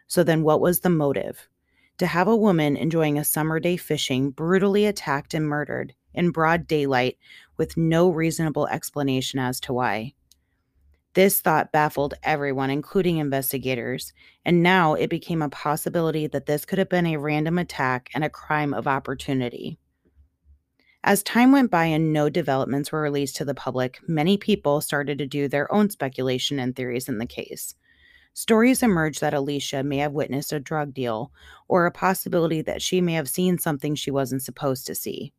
So, 0.07 0.23
then 0.23 0.43
what 0.43 0.61
was 0.62 0.81
the 0.81 0.91
motive? 0.91 1.49
To 1.99 2.07
have 2.07 2.27
a 2.27 2.37
woman 2.37 2.77
enjoying 2.77 3.19
a 3.19 3.25
summer 3.25 3.61
day 3.61 3.77
fishing 3.77 4.31
brutally 4.31 4.87
attacked 4.87 5.35
and 5.35 5.47
murdered 5.47 5.95
in 6.15 6.31
broad 6.31 6.67
daylight 6.67 7.19
with 7.57 7.77
no 7.77 8.11
reasonable 8.11 8.67
explanation 8.67 9.39
as 9.39 9.61
to 9.61 9.73
why. 9.73 10.15
This 11.15 11.41
thought 11.43 11.73
baffled 11.73 12.15
everyone, 12.23 12.71
including 12.71 13.19
investigators, 13.19 14.15
and 14.47 14.63
now 14.63 14.95
it 14.95 15.11
became 15.11 15.43
a 15.43 15.51
possibility 15.51 16.27
that 16.27 16.47
this 16.47 16.65
could 16.65 16.79
have 16.79 16.89
been 16.89 17.07
a 17.07 17.19
random 17.19 17.59
attack 17.59 18.09
and 18.15 18.25
a 18.25 18.31
crime 18.31 18.73
of 18.73 18.89
opportunity. 18.89 19.79
As 21.05 21.23
time 21.23 21.53
went 21.53 21.71
by 21.71 21.87
and 21.87 22.13
no 22.13 22.31
developments 22.31 22.93
were 22.93 23.03
released 23.03 23.37
to 23.37 23.45
the 23.45 23.55
public, 23.55 23.99
many 24.09 24.39
people 24.39 24.81
started 24.81 25.19
to 25.19 25.27
do 25.27 25.49
their 25.49 25.73
own 25.73 25.91
speculation 25.91 26.59
and 26.59 26.75
theories 26.75 27.09
in 27.09 27.19
the 27.19 27.27
case. 27.27 27.75
Stories 28.35 28.83
emerge 28.83 29.21
that 29.21 29.35
Alicia 29.35 29.83
may 29.83 29.99
have 29.99 30.12
witnessed 30.12 30.53
a 30.53 30.61
drug 30.61 30.95
deal, 30.95 31.31
or 31.69 31.85
a 31.85 31.93
possibility 31.93 32.62
that 32.62 32.81
she 32.81 33.01
may 33.01 33.12
have 33.12 33.29
seen 33.29 33.59
something 33.59 33.95
she 33.95 34.11
wasn't 34.11 34.43
supposed 34.43 34.87
to 34.87 34.95
see. 34.95 35.33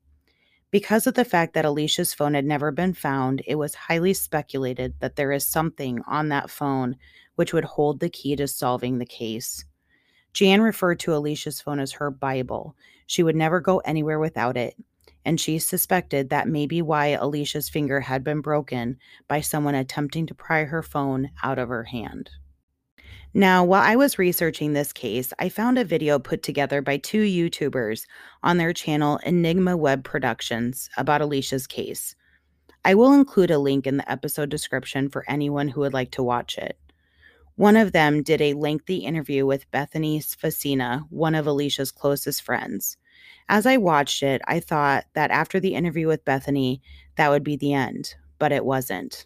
Because 0.70 1.08
of 1.08 1.16
the 1.16 1.26
fact 1.26 1.54
that 1.54 1.66
Alicia's 1.66 2.14
phone 2.14 2.34
had 2.34 2.46
never 2.46 2.72
been 2.72 2.94
found, 2.94 3.42
it 3.48 3.56
was 3.56 3.76
highly 3.76 4.14
speculated 4.14 4.94
that 5.00 5.16
there 5.16 5.32
is 5.32 5.46
something 5.46 6.02
on 6.08 6.30
that 6.30 6.50
phone 6.50 6.96
which 7.36 7.52
would 7.52 7.64
hold 7.64 8.00
the 8.00 8.10
key 8.10 8.36
to 8.36 8.48
solving 8.48 8.98
the 8.98 9.06
case. 9.06 9.66
Jan 10.34 10.62
referred 10.62 11.00
to 11.00 11.16
Alicia's 11.16 11.62
phone 11.62 11.80
as 11.80 11.94
her 11.94 12.12
Bible. 12.12 12.76
She 13.08 13.24
would 13.24 13.36
never 13.36 13.60
go 13.60 13.80
anywhere 13.80 14.20
without 14.20 14.58
it, 14.58 14.76
and 15.26 15.40
she 15.40 15.60
suspected 15.60 16.30
that 16.30 16.48
may 16.48 16.66
be 16.68 16.82
why 16.82 17.08
Alicia's 17.08 17.70
finger 17.70 18.00
had 18.00 18.24
been 18.24 18.42
broken 18.42 18.98
by 19.28 19.42
someone 19.42 19.76
attempting 19.76 20.28
to 20.28 20.36
pry 20.36 20.64
her 20.64 20.84
phone 20.84 21.32
out 21.44 21.60
of 21.60 21.70
her 21.70 21.84
hand. 21.86 22.30
Now, 23.36 23.64
while 23.64 23.82
I 23.82 23.96
was 23.96 24.20
researching 24.20 24.74
this 24.74 24.94
case, 24.94 25.34
I 25.40 25.50
found 25.50 25.80
a 25.80 25.86
video 25.86 26.20
put 26.20 26.44
together 26.44 26.84
by 26.84 26.98
two 26.98 27.24
YouTubers 27.24 28.06
on 28.44 28.58
their 28.58 28.74
channel 28.74 29.20
Enigma 29.26 29.76
Web 29.76 30.04
Productions 30.04 30.88
about 30.98 31.22
Alicia's 31.22 31.66
case. 31.66 32.16
I 32.86 32.94
will 32.94 33.12
include 33.12 33.50
a 33.50 33.58
link 33.58 33.88
in 33.88 33.98
the 33.98 34.12
episode 34.12 34.50
description 34.50 35.10
for 35.10 35.26
anyone 35.28 35.68
who 35.68 35.80
would 35.82 35.94
like 35.94 36.12
to 36.12 36.22
watch 36.22 36.60
it. 36.60 36.78
One 37.56 37.76
of 37.76 37.92
them 37.92 38.22
did 38.22 38.40
a 38.40 38.54
lengthy 38.54 38.98
interview 38.98 39.48
with 39.48 39.70
Bethany 39.72 40.20
Sfacina, 40.20 41.08
one 41.10 41.34
of 41.34 41.48
Alicia's 41.48 41.92
closest 41.92 42.44
friends. 42.44 42.98
As 43.50 43.66
I 43.66 43.78
watched 43.78 44.22
it, 44.22 44.44
I 44.46 44.60
thought 44.60 45.06
that 45.14 45.32
after 45.32 45.60
the 45.60 45.74
interview 45.74 46.08
with 46.08 46.26
Bethany, 46.26 46.84
that 47.16 47.30
would 47.30 47.44
be 47.44 47.56
the 47.56 47.74
end, 47.74 48.14
but 48.38 48.52
it 48.52 48.64
wasn't. 48.64 49.26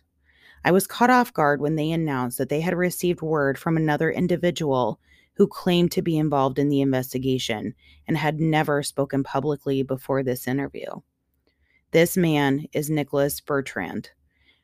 I 0.63 0.71
was 0.71 0.87
caught 0.87 1.09
off 1.09 1.33
guard 1.33 1.61
when 1.61 1.75
they 1.75 1.91
announced 1.91 2.37
that 2.37 2.49
they 2.49 2.61
had 2.61 2.75
received 2.75 3.21
word 3.21 3.57
from 3.57 3.77
another 3.77 4.11
individual 4.11 4.99
who 5.35 5.47
claimed 5.47 5.91
to 5.91 6.01
be 6.01 6.17
involved 6.17 6.57
in 6.57 6.69
the 6.69 6.81
investigation 6.81 7.75
and 8.07 8.17
had 8.17 8.39
never 8.39 8.81
spoken 8.81 9.23
publicly 9.23 9.83
before 9.83 10.23
this 10.23 10.47
interview. 10.47 10.87
This 11.91 12.17
man 12.17 12.65
is 12.73 12.89
Nicholas 12.89 13.39
Bertrand. 13.39 14.09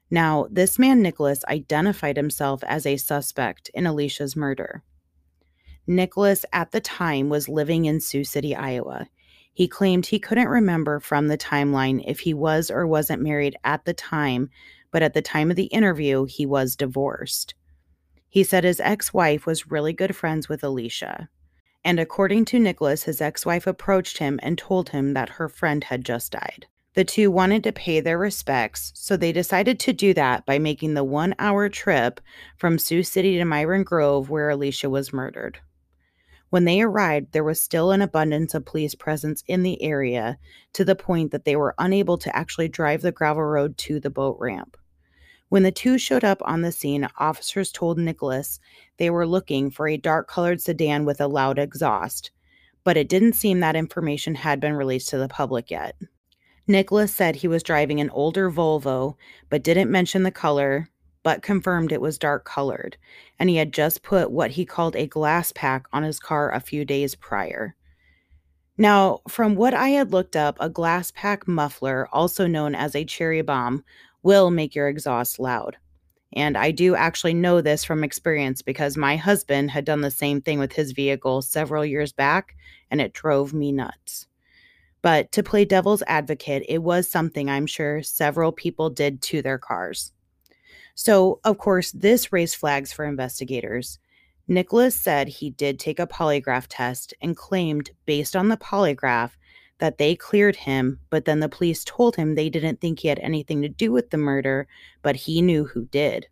Now, 0.10 0.48
this 0.52 0.78
man, 0.78 1.02
Nicholas, 1.02 1.46
identified 1.46 2.18
himself 2.18 2.64
as 2.66 2.86
a 2.86 2.98
suspect 2.98 3.70
in 3.74 3.88
Alicia's 3.88 4.36
murder. 4.36 4.84
Nicholas, 5.88 6.46
at 6.54 6.72
the 6.72 6.82
time, 6.82 7.30
was 7.30 7.50
living 7.50 7.86
in 7.86 8.00
Sioux 8.00 8.24
City, 8.24 8.56
Iowa. 8.56 9.08
He 9.54 9.68
claimed 9.68 10.06
he 10.06 10.20
couldn't 10.20 10.48
remember 10.48 11.00
from 11.00 11.28
the 11.28 11.38
timeline 11.38 12.04
if 12.06 12.22
he 12.22 12.34
was 12.34 12.72
or 12.72 12.88
wasn't 12.88 13.22
married 13.22 13.56
at 13.64 13.86
the 13.86 13.94
time, 13.94 14.50
but 14.94 15.02
at 15.02 15.14
the 15.14 15.22
time 15.22 15.50
of 15.50 15.58
the 15.58 15.66
interview, 15.66 16.24
he 16.24 16.46
was 16.46 16.78
divorced. 16.78 17.56
He 18.30 18.44
said 18.44 18.64
his 18.64 18.80
ex 18.80 19.14
wife 19.14 19.46
was 19.46 19.70
really 19.70 19.92
good 19.92 20.16
friends 20.16 20.48
with 20.48 20.64
Alicia. 20.64 21.28
And 21.84 22.00
according 22.00 22.46
to 22.46 22.60
Nicholas, 22.60 23.04
his 23.04 23.20
ex 23.20 23.46
wife 23.46 23.68
approached 23.68 24.20
him 24.20 24.40
and 24.44 24.58
told 24.58 24.90
him 24.90 25.14
that 25.16 25.30
her 25.30 25.50
friend 25.50 25.84
had 25.84 26.06
just 26.06 26.32
died. 26.32 26.68
The 26.94 27.04
two 27.04 27.32
wanted 27.32 27.64
to 27.64 27.72
pay 27.72 28.00
their 28.00 28.20
respects, 28.20 28.92
so 28.94 29.18
they 29.18 29.32
decided 29.32 29.80
to 29.80 29.94
do 29.94 30.14
that 30.14 30.46
by 30.46 30.60
making 30.60 30.94
the 30.94 31.04
one 31.04 31.34
hour 31.40 31.68
trip 31.70 32.22
from 32.56 32.78
Sioux 32.78 33.02
City 33.02 33.38
to 33.40 33.46
Myron 33.46 33.84
Grove, 33.84 34.30
where 34.30 34.50
Alicia 34.50 34.92
was 34.92 35.12
murdered. 35.12 35.60
When 36.52 36.66
they 36.66 36.82
arrived, 36.82 37.32
there 37.32 37.44
was 37.44 37.60
still 37.60 37.90
an 37.90 38.04
abundance 38.04 38.54
of 38.54 38.64
police 38.64 38.94
presence 38.94 39.44
in 39.48 39.64
the 39.64 39.82
area 39.82 40.38
to 40.74 40.86
the 40.86 40.96
point 40.96 41.32
that 41.32 41.46
they 41.46 41.56
were 41.56 41.74
unable 41.80 42.20
to 42.20 42.36
actually 42.36 42.68
drive 42.68 43.02
the 43.02 43.12
gravel 43.12 43.44
road 43.44 43.76
to 43.80 44.00
the 44.00 44.12
boat 44.12 44.38
ramp. 44.40 44.78
When 45.54 45.62
the 45.62 45.72
two 45.72 46.00
showed 46.00 46.24
up 46.24 46.42
on 46.46 46.64
the 46.64 46.72
scene, 46.72 47.08
officers 47.20 47.72
told 47.72 48.00
Nicholas 48.00 48.60
they 48.98 49.12
were 49.12 49.28
looking 49.28 49.70
for 49.70 49.88
a 49.88 49.98
dark 49.98 50.28
colored 50.28 50.60
sedan 50.60 51.06
with 51.06 51.22
a 51.22 51.28
loud 51.28 51.60
exhaust, 51.60 52.32
but 52.84 52.98
it 52.98 53.08
didn't 53.08 53.34
seem 53.34 53.60
that 53.60 53.76
information 53.76 54.34
had 54.34 54.60
been 54.60 54.74
released 54.74 55.10
to 55.10 55.20
the 55.20 55.28
public 55.28 55.70
yet. 55.70 55.96
Nicholas 56.66 57.14
said 57.14 57.36
he 57.36 57.48
was 57.48 57.62
driving 57.62 58.00
an 58.00 58.10
older 58.10 58.50
Volvo, 58.50 59.16
but 59.52 59.62
didn't 59.62 59.92
mention 59.92 60.24
the 60.24 60.32
color, 60.32 60.90
but 61.22 61.44
confirmed 61.44 61.92
it 61.92 62.02
was 62.02 62.18
dark 62.18 62.46
colored, 62.46 62.98
and 63.38 63.48
he 63.48 63.58
had 63.58 63.72
just 63.72 64.02
put 64.02 64.32
what 64.32 64.50
he 64.50 64.66
called 64.66 64.96
a 64.96 65.06
glass 65.06 65.52
pack 65.52 65.86
on 65.94 66.02
his 66.02 66.20
car 66.20 66.52
a 66.52 66.60
few 66.60 66.84
days 66.84 67.14
prior. 67.14 67.76
Now, 68.76 69.20
from 69.30 69.54
what 69.54 69.76
I 69.76 69.90
had 69.90 70.14
looked 70.14 70.36
up, 70.36 70.58
a 70.60 70.68
glass 70.68 71.12
pack 71.12 71.48
muffler, 71.48 72.08
also 72.12 72.48
known 72.48 72.74
as 72.74 72.96
a 72.96 73.06
cherry 73.06 73.44
bomb, 73.44 73.84
will 74.24 74.50
make 74.50 74.74
your 74.74 74.88
exhaust 74.88 75.40
loud. 75.40 75.78
And 76.36 76.58
I 76.58 76.72
do 76.72 76.96
actually 76.96 77.36
know 77.36 77.62
this 77.62 77.84
from 77.84 78.04
experience 78.04 78.62
because 78.62 78.98
my 78.98 79.16
husband 79.16 79.70
had 79.70 79.86
done 79.86 80.02
the 80.02 80.10
same 80.10 80.42
thing 80.42 80.58
with 80.58 80.74
his 80.74 80.92
vehicle 80.92 81.42
several 81.44 81.86
years 81.86 82.12
back 82.12 82.56
and 82.90 83.00
it 83.00 83.14
drove 83.14 83.54
me 83.54 83.72
nuts. 83.72 84.28
But 85.04 85.32
to 85.34 85.44
play 85.44 85.66
devil's 85.66 86.02
advocate, 86.08 86.64
it 86.68 86.82
was 86.82 87.10
something 87.10 87.50
I'm 87.50 87.68
sure 87.68 88.02
several 88.02 88.52
people 88.52 88.90
did 88.90 89.22
to 89.24 89.42
their 89.42 89.58
cars. 89.58 90.14
So, 90.96 91.40
of 91.44 91.58
course, 91.58 91.92
this 91.92 92.32
raised 92.32 92.56
flags 92.56 92.94
for 92.94 93.06
investigators. 93.06 94.00
Nicholas 94.48 94.96
said 94.96 95.28
he 95.28 95.50
did 95.50 95.80
take 95.80 96.00
a 96.00 96.08
polygraph 96.08 96.68
test 96.70 97.14
and 97.22 97.36
claimed, 97.36 97.92
based 98.06 98.36
on 98.36 98.48
the 98.48 98.58
polygraph, 98.58 99.32
that 99.84 99.98
they 99.98 100.16
cleared 100.16 100.56
him, 100.56 100.98
but 101.10 101.26
then 101.26 101.42
the 101.42 101.50
police 101.50 101.84
told 101.84 102.16
him 102.16 102.36
they 102.36 102.50
didn't 102.50 102.80
think 102.80 103.00
he 103.00 103.10
had 103.10 103.20
anything 103.20 103.62
to 103.62 103.68
do 103.68 103.92
with 103.92 104.12
the 104.12 104.18
murder, 104.18 104.66
but 105.02 105.18
he 105.18 105.42
knew 105.42 105.66
who 105.66 105.84
did. 105.88 106.26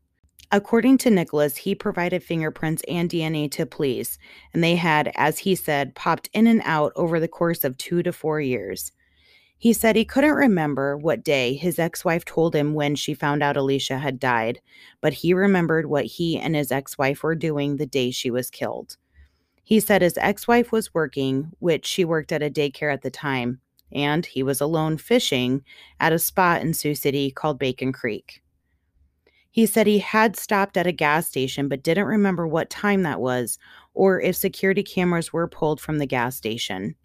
According 0.53 1.00
to 1.00 1.10
Nicholas, 1.10 1.58
he 1.58 1.75
provided 1.75 2.24
fingerprints 2.24 2.81
and 2.88 3.10
DNA 3.10 3.51
to 3.51 3.65
police, 3.65 4.17
and 4.53 4.63
they 4.63 4.77
had, 4.77 5.12
as 5.15 5.39
he 5.39 5.53
said, 5.53 5.96
popped 5.96 6.29
in 6.31 6.48
and 6.48 6.62
out 6.63 6.93
over 6.96 7.20
the 7.20 7.27
course 7.27 7.65
of 7.65 7.77
two 7.77 8.01
to 8.03 8.13
four 8.13 8.39
years. 8.39 8.93
He 9.58 9.74
said 9.74 9.98
he 9.98 10.05
couldn't 10.05 10.31
remember 10.31 10.96
what 10.96 11.22
day 11.22 11.53
his 11.55 11.77
ex 11.77 12.05
wife 12.05 12.24
told 12.24 12.55
him 12.55 12.74
when 12.74 12.96
she 12.96 13.13
found 13.13 13.43
out 13.43 13.58
Alicia 13.58 13.98
had 13.98 14.17
died, 14.17 14.62
but 15.01 15.12
he 15.12 15.34
remembered 15.34 15.88
what 15.88 16.05
he 16.05 16.39
and 16.39 16.55
his 16.55 16.72
ex 16.72 16.98
wife 16.98 17.22
were 17.22 17.36
doing 17.36 17.75
the 17.75 17.86
day 17.86 18.12
she 18.12 18.31
was 18.31 18.50
killed. 18.50 18.96
He 19.64 19.80
said 19.80 20.02
his 20.02 20.18
ex 20.18 20.48
wife 20.48 20.72
was 20.72 20.94
working, 20.94 21.52
which 21.60 21.86
she 21.86 22.04
worked 22.06 22.32
at 22.32 22.44
a 22.44 22.50
daycare 22.50 22.92
at 22.92 23.02
the 23.02 23.12
time, 23.12 23.60
and 23.92 24.26
he 24.26 24.44
was 24.44 24.62
alone 24.62 24.98
fishing 24.98 25.64
at 26.00 26.14
a 26.14 26.20
spot 26.20 26.62
in 26.62 26.74
Sioux 26.74 26.96
City 26.96 27.32
called 27.32 27.60
Bacon 27.60 27.92
Creek. 27.92 28.42
He 29.52 29.66
said 29.66 29.86
he 29.86 30.00
had 30.00 30.38
stopped 30.38 30.78
at 30.78 30.88
a 30.88 30.94
gas 30.94 31.28
station 31.28 31.68
but 31.68 31.84
didn't 31.84 32.06
remember 32.06 32.48
what 32.48 32.70
time 32.70 33.04
that 33.04 33.20
was 33.20 33.60
or 33.94 34.22
if 34.22 34.36
security 34.36 34.82
cameras 34.82 35.34
were 35.34 35.48
pulled 35.48 35.82
from 35.82 35.98
the 35.98 36.06
gas 36.06 36.38
station. 36.38 36.96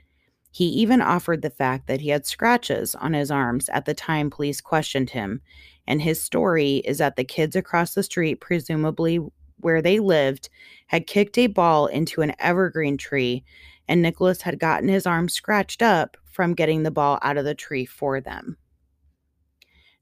He 0.53 0.66
even 0.66 1.03
offered 1.03 1.42
the 1.42 1.51
fact 1.51 1.88
that 1.88 2.01
he 2.01 2.11
had 2.11 2.25
scratches 2.25 2.95
on 2.95 3.12
his 3.12 3.31
arms 3.31 3.69
at 3.71 3.85
the 3.85 3.95
time 3.95 4.31
police 4.31 4.61
questioned 4.61 5.11
him, 5.11 5.42
and 5.87 6.01
his 6.01 6.23
story 6.23 6.77
is 6.77 6.99
that 6.99 7.16
the 7.16 7.25
kids 7.25 7.57
across 7.57 7.95
the 7.95 8.03
street, 8.03 8.40
presumably 8.40 9.19
where 9.59 9.83
they 9.83 9.99
lived 9.99 10.49
had 10.88 11.07
kicked 11.07 11.38
a 11.38 11.47
ball 11.47 11.87
into 11.87 12.23
an 12.23 12.33
evergreen 12.38 12.97
tree, 12.97 13.45
and 13.88 14.03
Nicholas 14.03 14.42
had 14.42 14.59
gotten 14.59 14.88
his 14.88 15.07
arm 15.07 15.29
scratched 15.29 15.83
up 15.83 16.16
from 16.25 16.55
getting 16.55 16.83
the 16.83 16.90
ball 16.90 17.19
out 17.23 17.37
of 17.37 17.45
the 17.45 17.55
tree 17.55 17.85
for 17.85 18.21
them. 18.21 18.57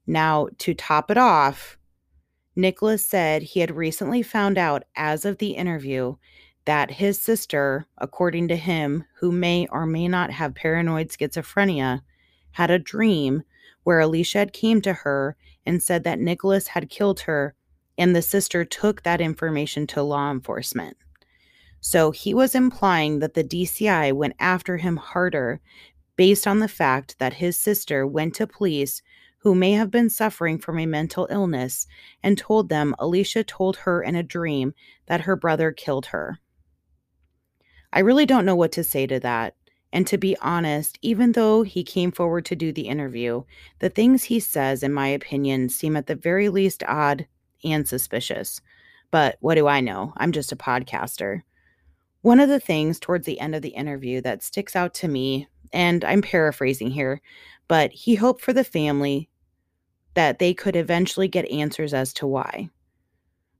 Now, 0.05 0.49
to 0.59 0.73
top 0.73 1.09
it 1.09 1.17
off, 1.17 1.77
Nicholas 2.55 3.05
said 3.05 3.41
he 3.41 3.59
had 3.59 3.75
recently 3.75 4.21
found 4.21 4.57
out 4.57 4.83
as 4.95 5.25
of 5.25 5.39
the 5.39 5.51
interview 5.51 6.15
that 6.65 6.91
his 6.91 7.19
sister, 7.19 7.85
according 7.97 8.47
to 8.47 8.55
him, 8.55 9.05
who 9.19 9.31
may 9.31 9.67
or 9.71 9.85
may 9.85 10.07
not 10.07 10.31
have 10.31 10.55
paranoid 10.55 11.09
schizophrenia, 11.09 12.01
had 12.51 12.71
a 12.71 12.79
dream 12.79 13.43
where 13.83 13.99
Alicia 13.99 14.39
had 14.39 14.53
came 14.53 14.81
to 14.81 14.93
her 14.93 15.35
and 15.65 15.81
said 15.81 16.03
that 16.03 16.19
Nicholas 16.19 16.67
had 16.69 16.89
killed 16.89 17.21
her 17.21 17.55
and 17.97 18.15
the 18.15 18.21
sister 18.21 18.65
took 18.65 19.03
that 19.03 19.21
information 19.21 19.87
to 19.87 20.03
law 20.03 20.31
enforcement. 20.31 20.97
So 21.79 22.11
he 22.11 22.33
was 22.33 22.55
implying 22.55 23.19
that 23.19 23.35
the 23.35 23.43
DCI 23.43 24.11
went 24.13 24.35
after 24.39 24.77
him 24.77 24.97
harder 24.97 25.61
based 26.15 26.47
on 26.47 26.59
the 26.59 26.67
fact 26.67 27.17
that 27.19 27.33
his 27.33 27.59
sister 27.59 28.07
went 28.07 28.35
to 28.35 28.47
police 28.47 29.01
who 29.39 29.53
may 29.53 29.73
have 29.73 29.91
been 29.91 30.09
suffering 30.09 30.57
from 30.57 30.79
a 30.79 30.87
mental 30.87 31.27
illness 31.29 31.85
and 32.23 32.37
told 32.37 32.69
them 32.69 32.95
Alicia 32.97 33.43
told 33.43 33.77
her 33.77 34.01
in 34.01 34.15
a 34.15 34.23
dream 34.23 34.73
that 35.05 35.21
her 35.21 35.35
brother 35.35 35.71
killed 35.71 36.07
her. 36.07 36.39
I 37.93 37.99
really 37.99 38.25
don't 38.25 38.45
know 38.45 38.55
what 38.55 38.71
to 38.71 38.83
say 38.83 39.05
to 39.05 39.19
that. 39.19 39.55
And 39.93 40.07
to 40.07 40.17
be 40.17 40.35
honest, 40.41 40.97
even 41.01 41.33
though 41.33 41.61
he 41.61 41.83
came 41.83 42.11
forward 42.11 42.45
to 42.45 42.55
do 42.55 42.73
the 42.73 42.87
interview, 42.87 43.43
the 43.79 43.89
things 43.89 44.23
he 44.23 44.39
says, 44.39 44.81
in 44.81 44.91
my 44.91 45.07
opinion, 45.07 45.69
seem 45.69 45.95
at 45.95 46.07
the 46.07 46.15
very 46.15 46.49
least 46.49 46.83
odd 46.87 47.27
and 47.65 47.87
suspicious. 47.87 48.61
But 49.11 49.37
what 49.39 49.55
do 49.55 49.67
I 49.67 49.81
know? 49.81 50.13
I'm 50.17 50.31
just 50.31 50.51
a 50.51 50.57
podcaster. 50.57 51.41
One 52.21 52.39
of 52.39 52.49
the 52.49 52.59
things 52.59 52.99
towards 52.99 53.25
the 53.25 53.39
end 53.39 53.55
of 53.55 53.61
the 53.61 53.69
interview 53.69 54.21
that 54.21 54.43
sticks 54.43 54.75
out 54.75 54.93
to 54.95 55.07
me, 55.07 55.47
and 55.71 56.03
I'm 56.03 56.21
paraphrasing 56.21 56.91
here, 56.91 57.21
but 57.67 57.91
he 57.91 58.15
hoped 58.15 58.41
for 58.41 58.53
the 58.53 58.63
family 58.63 59.29
that 60.15 60.39
they 60.39 60.53
could 60.53 60.75
eventually 60.75 61.27
get 61.27 61.49
answers 61.51 61.93
as 61.93 62.13
to 62.13 62.27
why. 62.27 62.69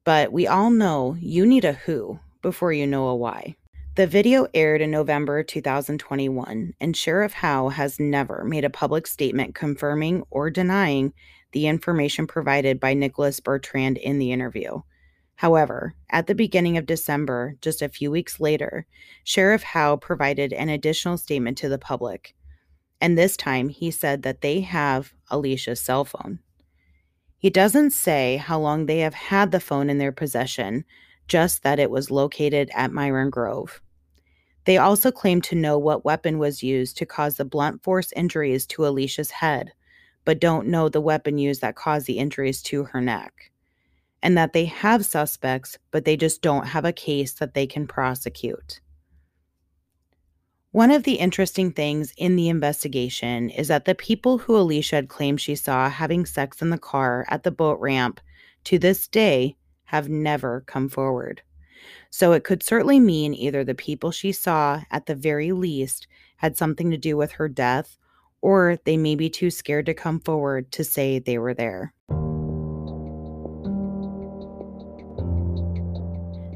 But 0.04 0.32
we 0.32 0.48
all 0.48 0.70
know 0.70 1.16
you 1.20 1.46
need 1.46 1.66
a 1.66 1.74
who 1.74 2.20
before 2.42 2.72
you 2.74 2.88
know 2.88 3.08
a 3.08 3.16
why. 3.16 3.56
The 3.96 4.08
video 4.08 4.48
aired 4.54 4.82
in 4.82 4.92
November 4.92 5.42
2021, 5.42 6.74
and 6.82 6.98
Sheriff 6.98 7.34
Howe 7.34 7.70
has 7.70 8.00
never 8.00 8.44
made 8.44 8.66
a 8.66 8.70
public 8.70 9.08
statement 9.08 9.56
confirming 9.56 10.24
or 10.30 10.50
denying 10.50 11.14
the 11.56 11.68
information 11.68 12.28
provided 12.28 12.82
by 12.82 12.94
Nicholas 12.94 13.40
Bertrand 13.40 13.98
in 13.98 14.20
the 14.20 14.34
interview. 14.34 14.82
However, 15.36 15.96
at 16.10 16.28
the 16.28 16.36
beginning 16.36 16.78
of 16.78 16.86
December, 16.86 17.56
just 17.62 17.82
a 17.82 17.88
few 17.88 18.12
weeks 18.12 18.42
later, 18.42 18.86
Sheriff 19.24 19.64
Howe 19.64 19.96
provided 19.96 20.52
an 20.52 20.68
additional 20.68 21.18
statement 21.18 21.58
to 21.60 21.70
the 21.70 21.78
public. 21.78 22.36
And 23.00 23.18
this 23.18 23.38
time 23.38 23.70
he 23.70 23.90
said 23.90 24.24
that 24.24 24.42
they 24.42 24.60
have 24.62 25.14
Alicia's 25.32 25.80
cell 25.80 26.04
phone. 26.04 26.40
He 27.38 27.50
doesn't 27.50 27.92
say 27.92 28.36
how 28.36 28.60
long 28.60 28.86
they 28.86 29.00
have 29.00 29.14
had 29.14 29.52
the 29.52 29.62
phone 29.62 29.90
in 29.90 29.98
their 29.98 30.12
possession, 30.12 30.84
just 31.30 31.64
that 31.64 31.80
it 31.80 31.90
was 31.90 32.12
located 32.12 32.70
at 32.74 32.92
Myron 32.92 33.30
Grove. 33.30 33.82
They 34.66 34.78
also 34.78 35.10
claim 35.10 35.40
to 35.44 35.56
know 35.56 35.78
what 35.78 36.04
weapon 36.04 36.38
was 36.38 36.64
used 36.64 36.98
to 36.98 37.06
cause 37.06 37.38
the 37.38 37.46
blunt 37.46 37.82
force 37.82 38.12
injuries 38.12 38.66
to 38.68 38.86
Alicia's 38.86 39.32
head, 39.32 39.72
but 40.26 40.40
don't 40.40 40.68
know 40.68 40.90
the 40.90 41.00
weapon 41.02 41.38
used 41.38 41.62
that 41.62 41.76
caused 41.76 42.08
the 42.08 42.18
injuries 42.18 42.62
to 42.64 42.84
her 42.84 43.00
neck. 43.00 43.52
And 44.22 44.38
that 44.38 44.54
they 44.54 44.66
have 44.66 45.06
suspects, 45.06 45.78
but 45.92 46.04
they 46.04 46.18
just 46.18 46.42
don't 46.42 46.68
have 46.68 46.84
a 46.84 46.92
case 46.92 47.34
that 47.34 47.54
they 47.54 47.68
can 47.68 47.88
prosecute. 47.88 48.82
One 50.72 50.92
of 50.92 51.04
the 51.04 51.14
interesting 51.14 51.72
things 51.72 52.14
in 52.18 52.36
the 52.36 52.50
investigation 52.50 53.50
is 53.50 53.70
that 53.70 53.86
the 53.86 53.96
people 53.96 54.40
who 54.40 54.58
Alicia 54.58 54.98
had 54.98 55.08
claimed 55.08 55.40
she 55.40 55.56
saw 55.56 55.90
having 55.90 56.26
sex 56.26 56.62
in 56.62 56.70
the 56.70 56.78
car 56.78 57.26
at 57.30 57.44
the 57.44 57.52
boat 57.52 57.80
ramp 57.80 58.20
to 58.66 58.78
this 58.78 59.08
day 59.08 59.56
have 59.86 60.10
never 60.10 60.66
come 60.68 60.90
forward. 60.90 61.42
So 62.10 62.34
it 62.34 62.44
could 62.44 62.64
certainly 62.64 63.00
mean 63.00 63.34
either 63.34 63.64
the 63.64 63.76
people 63.76 64.12
she 64.12 64.32
saw, 64.32 64.82
at 64.92 65.06
the 65.06 65.16
very 65.16 65.52
least, 65.52 66.08
had 66.38 66.58
something 66.58 66.92
to 66.92 66.98
do 66.98 67.16
with 67.16 67.32
her 67.34 67.48
death, 67.48 67.98
or 68.42 68.78
they 68.86 68.98
may 68.98 69.16
be 69.16 69.30
too 69.30 69.50
scared 69.50 69.86
to 69.86 69.94
come 69.94 70.20
forward 70.20 70.72
to 70.72 70.84
say 70.84 71.20
they 71.20 71.38
were 71.38 71.54
there. 71.54 71.94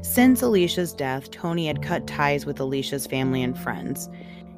Since 0.02 0.42
Alicia's 0.42 0.92
death, 0.92 1.30
Tony 1.30 1.66
had 1.66 1.82
cut 1.82 2.06
ties 2.06 2.44
with 2.44 2.58
Alicia's 2.58 3.06
family 3.06 3.42
and 3.42 3.56
friends. 3.56 4.08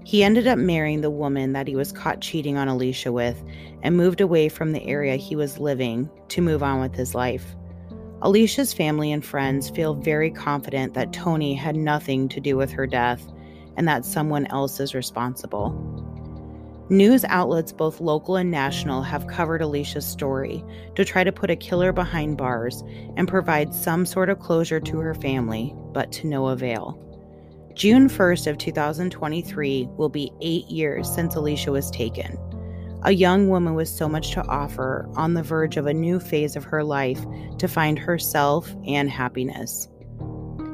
He 0.05 0.25
ended 0.25 0.47
up 0.47 0.59
marrying 0.59 1.01
the 1.01 1.11
woman 1.11 1.53
that 1.53 1.69
he 1.69 1.77
was 1.77 1.93
caught 1.93 2.21
cheating 2.21 2.57
on 2.57 2.69
Alicia 2.69 3.13
with 3.13 3.43
and 3.83 3.97
moved 3.97 4.21
away 4.21 4.49
from 4.49 4.73
the 4.73 4.85
area 4.85 5.17
he 5.17 5.37
was 5.37 5.59
living 5.59 6.09
to 6.29 6.41
move 6.41 6.63
on 6.63 6.81
with 6.81 6.95
his 6.95 7.15
life. 7.15 7.55
Alicia's 8.23 8.73
family 8.73 9.13
and 9.13 9.25
friends 9.25 9.69
feel 9.69 9.95
very 9.95 10.31
confident 10.31 10.95
that 10.95 11.13
Tony 11.13 11.55
had 11.55 11.77
nothing 11.77 12.29
to 12.29 12.41
do 12.41 12.57
with 12.57 12.71
her 12.71 12.87
death 12.87 13.23
and 13.77 13.87
that 13.87 14.05
someone 14.05 14.47
else 14.47 14.81
is 14.81 14.95
responsible. 14.95 15.71
News 16.93 17.25
outlets, 17.29 17.73
both 17.73 18.03
local 18.03 18.37
and 18.37 18.51
national, 18.51 19.01
have 19.01 19.27
covered 19.27 19.63
Alicia's 19.63 20.05
story 20.05 20.63
to 20.95 21.07
try 21.07 21.25
to 21.25 21.33
put 21.33 21.49
a 21.49 21.57
killer 21.57 21.91
behind 21.91 22.37
bars 22.37 22.85
and 23.17 23.27
provide 23.27 23.73
some 23.73 24.05
sort 24.05 24.29
of 24.29 24.41
closure 24.41 24.79
to 24.79 24.99
her 24.99 25.15
family, 25.15 25.75
but 25.95 26.13
to 26.13 26.27
no 26.27 26.49
avail. 26.49 26.99
June 27.73 28.11
1st 28.11 28.47
of 28.47 28.59
2023 28.59 29.89
will 29.97 30.11
be 30.11 30.31
8 30.43 30.67
years 30.67 31.11
since 31.11 31.35
Alicia 31.35 31.73
was 31.73 31.91
taken. 31.91 32.37
A 33.05 33.13
young 33.13 33.49
woman 33.49 33.73
with 33.73 33.89
so 33.89 34.07
much 34.07 34.33
to 34.33 34.47
offer 34.47 35.09
on 35.15 35.33
the 35.33 35.43
verge 35.43 35.79
of 35.79 35.87
a 35.87 35.95
new 35.95 36.21
phase 36.21 36.57
of 36.57 36.65
her 36.65 36.85
life 36.85 37.25
to 37.57 37.69
find 37.69 37.99
herself 37.99 38.71
and 38.87 39.09
happiness. 39.09 39.89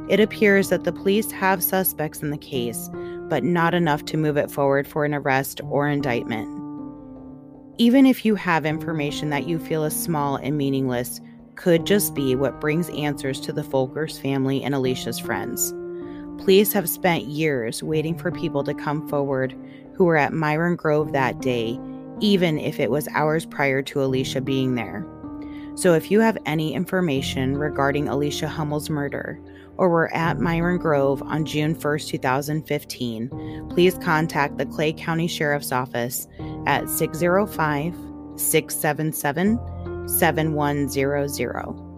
It 0.09 0.19
appears 0.19 0.71
that 0.71 0.83
the 0.83 0.93
police 0.93 1.31
have 1.31 1.63
suspects 1.63 2.23
in 2.23 2.31
the 2.31 2.39
case, 2.39 2.91
but 3.29 3.45
not 3.45 3.75
enough 3.75 4.05
to 4.07 4.17
move 4.17 4.37
it 4.37 4.51
forward 4.51 4.87
for 4.87 5.05
an 5.05 5.15
arrest 5.15 5.61
or 5.65 5.89
indictment. 5.89 6.49
Even 7.79 8.07
if 8.07 8.25
you 8.25 8.35
have 8.35 8.67
information 8.67 9.31
that 9.31 9.47
you 9.47 9.59
feel 9.59 9.85
is 9.85 9.95
small 9.95 10.37
and 10.37 10.57
meaningless, 10.57 11.21
could 11.55 11.87
just 11.87 12.15
be 12.15 12.35
what 12.35 12.61
brings 12.61 12.89
answers 12.91 13.41
to 13.41 13.53
the 13.53 13.63
Folkers 13.63 14.21
family 14.21 14.63
and 14.63 14.75
Alicia's 14.75 15.19
friends. 15.19 15.73
Police 16.39 16.73
have 16.73 16.89
spent 16.89 17.25
years 17.25 17.83
waiting 17.83 18.17
for 18.17 18.31
people 18.31 18.63
to 18.65 18.75
come 18.75 19.09
forward 19.09 19.57
who 19.95 20.05
were 20.05 20.17
at 20.17 20.33
Myron 20.33 20.77
Grove 20.77 21.13
that 21.13 21.41
day, 21.41 21.79
even 22.21 22.59
if 22.59 22.79
it 22.79 22.91
was 22.91 23.09
hours 23.09 23.45
prior 23.45 23.83
to 23.83 24.03
Alicia 24.03 24.41
being 24.41 24.77
there. 24.77 25.05
So 25.75 25.95
if 25.95 26.11
you 26.11 26.21
have 26.21 26.39
any 26.47 26.75
information 26.75 27.57
regarding 27.57 28.09
Alicia 28.09 28.49
Hummel's 28.49 28.91
murder 28.91 29.41
or 29.79 29.89
were 29.89 30.13
at 30.15 30.39
Myron 30.39 30.79
Grove 30.79 31.23
on 31.23 31.45
June 31.45 31.75
1st, 31.75 32.09
2015, 32.09 33.69
please 33.71 33.95
contact 33.99 34.59
the 34.59 34.67
Clay 34.67 34.93
County 34.93 35.27
Sheriff's 35.29 35.73
Office 35.73 36.27
at 36.67 36.91
605 36.91 37.95
677 38.37 40.09
7100. 40.09 41.89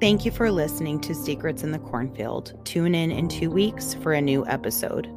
Thank 0.00 0.24
you 0.24 0.30
for 0.30 0.50
listening 0.50 1.00
to 1.00 1.14
Secrets 1.14 1.64
in 1.64 1.72
the 1.72 1.78
Cornfield. 1.78 2.58
Tune 2.64 2.94
in 2.94 3.10
in 3.10 3.28
two 3.28 3.50
weeks 3.50 3.94
for 3.94 4.12
a 4.12 4.20
new 4.20 4.46
episode. 4.46 5.08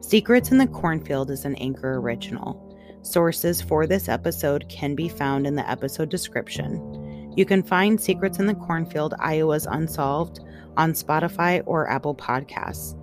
Secrets 0.00 0.50
in 0.50 0.58
the 0.58 0.66
Cornfield 0.66 1.30
is 1.30 1.44
an 1.44 1.54
Anchor 1.56 1.98
original. 1.98 2.64
Sources 3.02 3.62
for 3.62 3.86
this 3.86 4.08
episode 4.08 4.68
can 4.68 4.94
be 4.94 5.08
found 5.08 5.46
in 5.46 5.54
the 5.54 5.70
episode 5.70 6.08
description. 6.08 7.32
You 7.36 7.46
can 7.46 7.62
find 7.62 8.00
Secrets 8.00 8.40
in 8.40 8.46
the 8.46 8.54
Cornfield, 8.54 9.14
Iowa's 9.20 9.66
Unsolved 9.66 10.40
on 10.78 10.92
Spotify 10.94 11.62
or 11.66 11.90
Apple 11.90 12.14
Podcasts. 12.14 12.94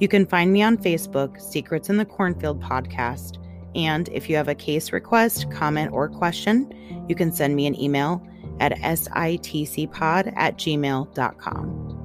You 0.00 0.08
can 0.08 0.26
find 0.26 0.52
me 0.52 0.62
on 0.62 0.76
Facebook, 0.76 1.40
Secrets 1.40 1.88
in 1.88 1.96
the 1.96 2.04
Cornfield 2.04 2.60
Podcast. 2.60 3.38
And 3.76 4.08
if 4.08 4.28
you 4.28 4.36
have 4.36 4.48
a 4.48 4.54
case 4.54 4.92
request, 4.92 5.50
comment, 5.50 5.92
or 5.92 6.08
question, 6.08 6.72
you 7.08 7.14
can 7.14 7.30
send 7.32 7.54
me 7.54 7.66
an 7.66 7.80
email 7.80 8.26
at 8.60 8.72
sitcpod 8.72 10.32
at 10.36 10.56
gmail.com. 10.56 11.97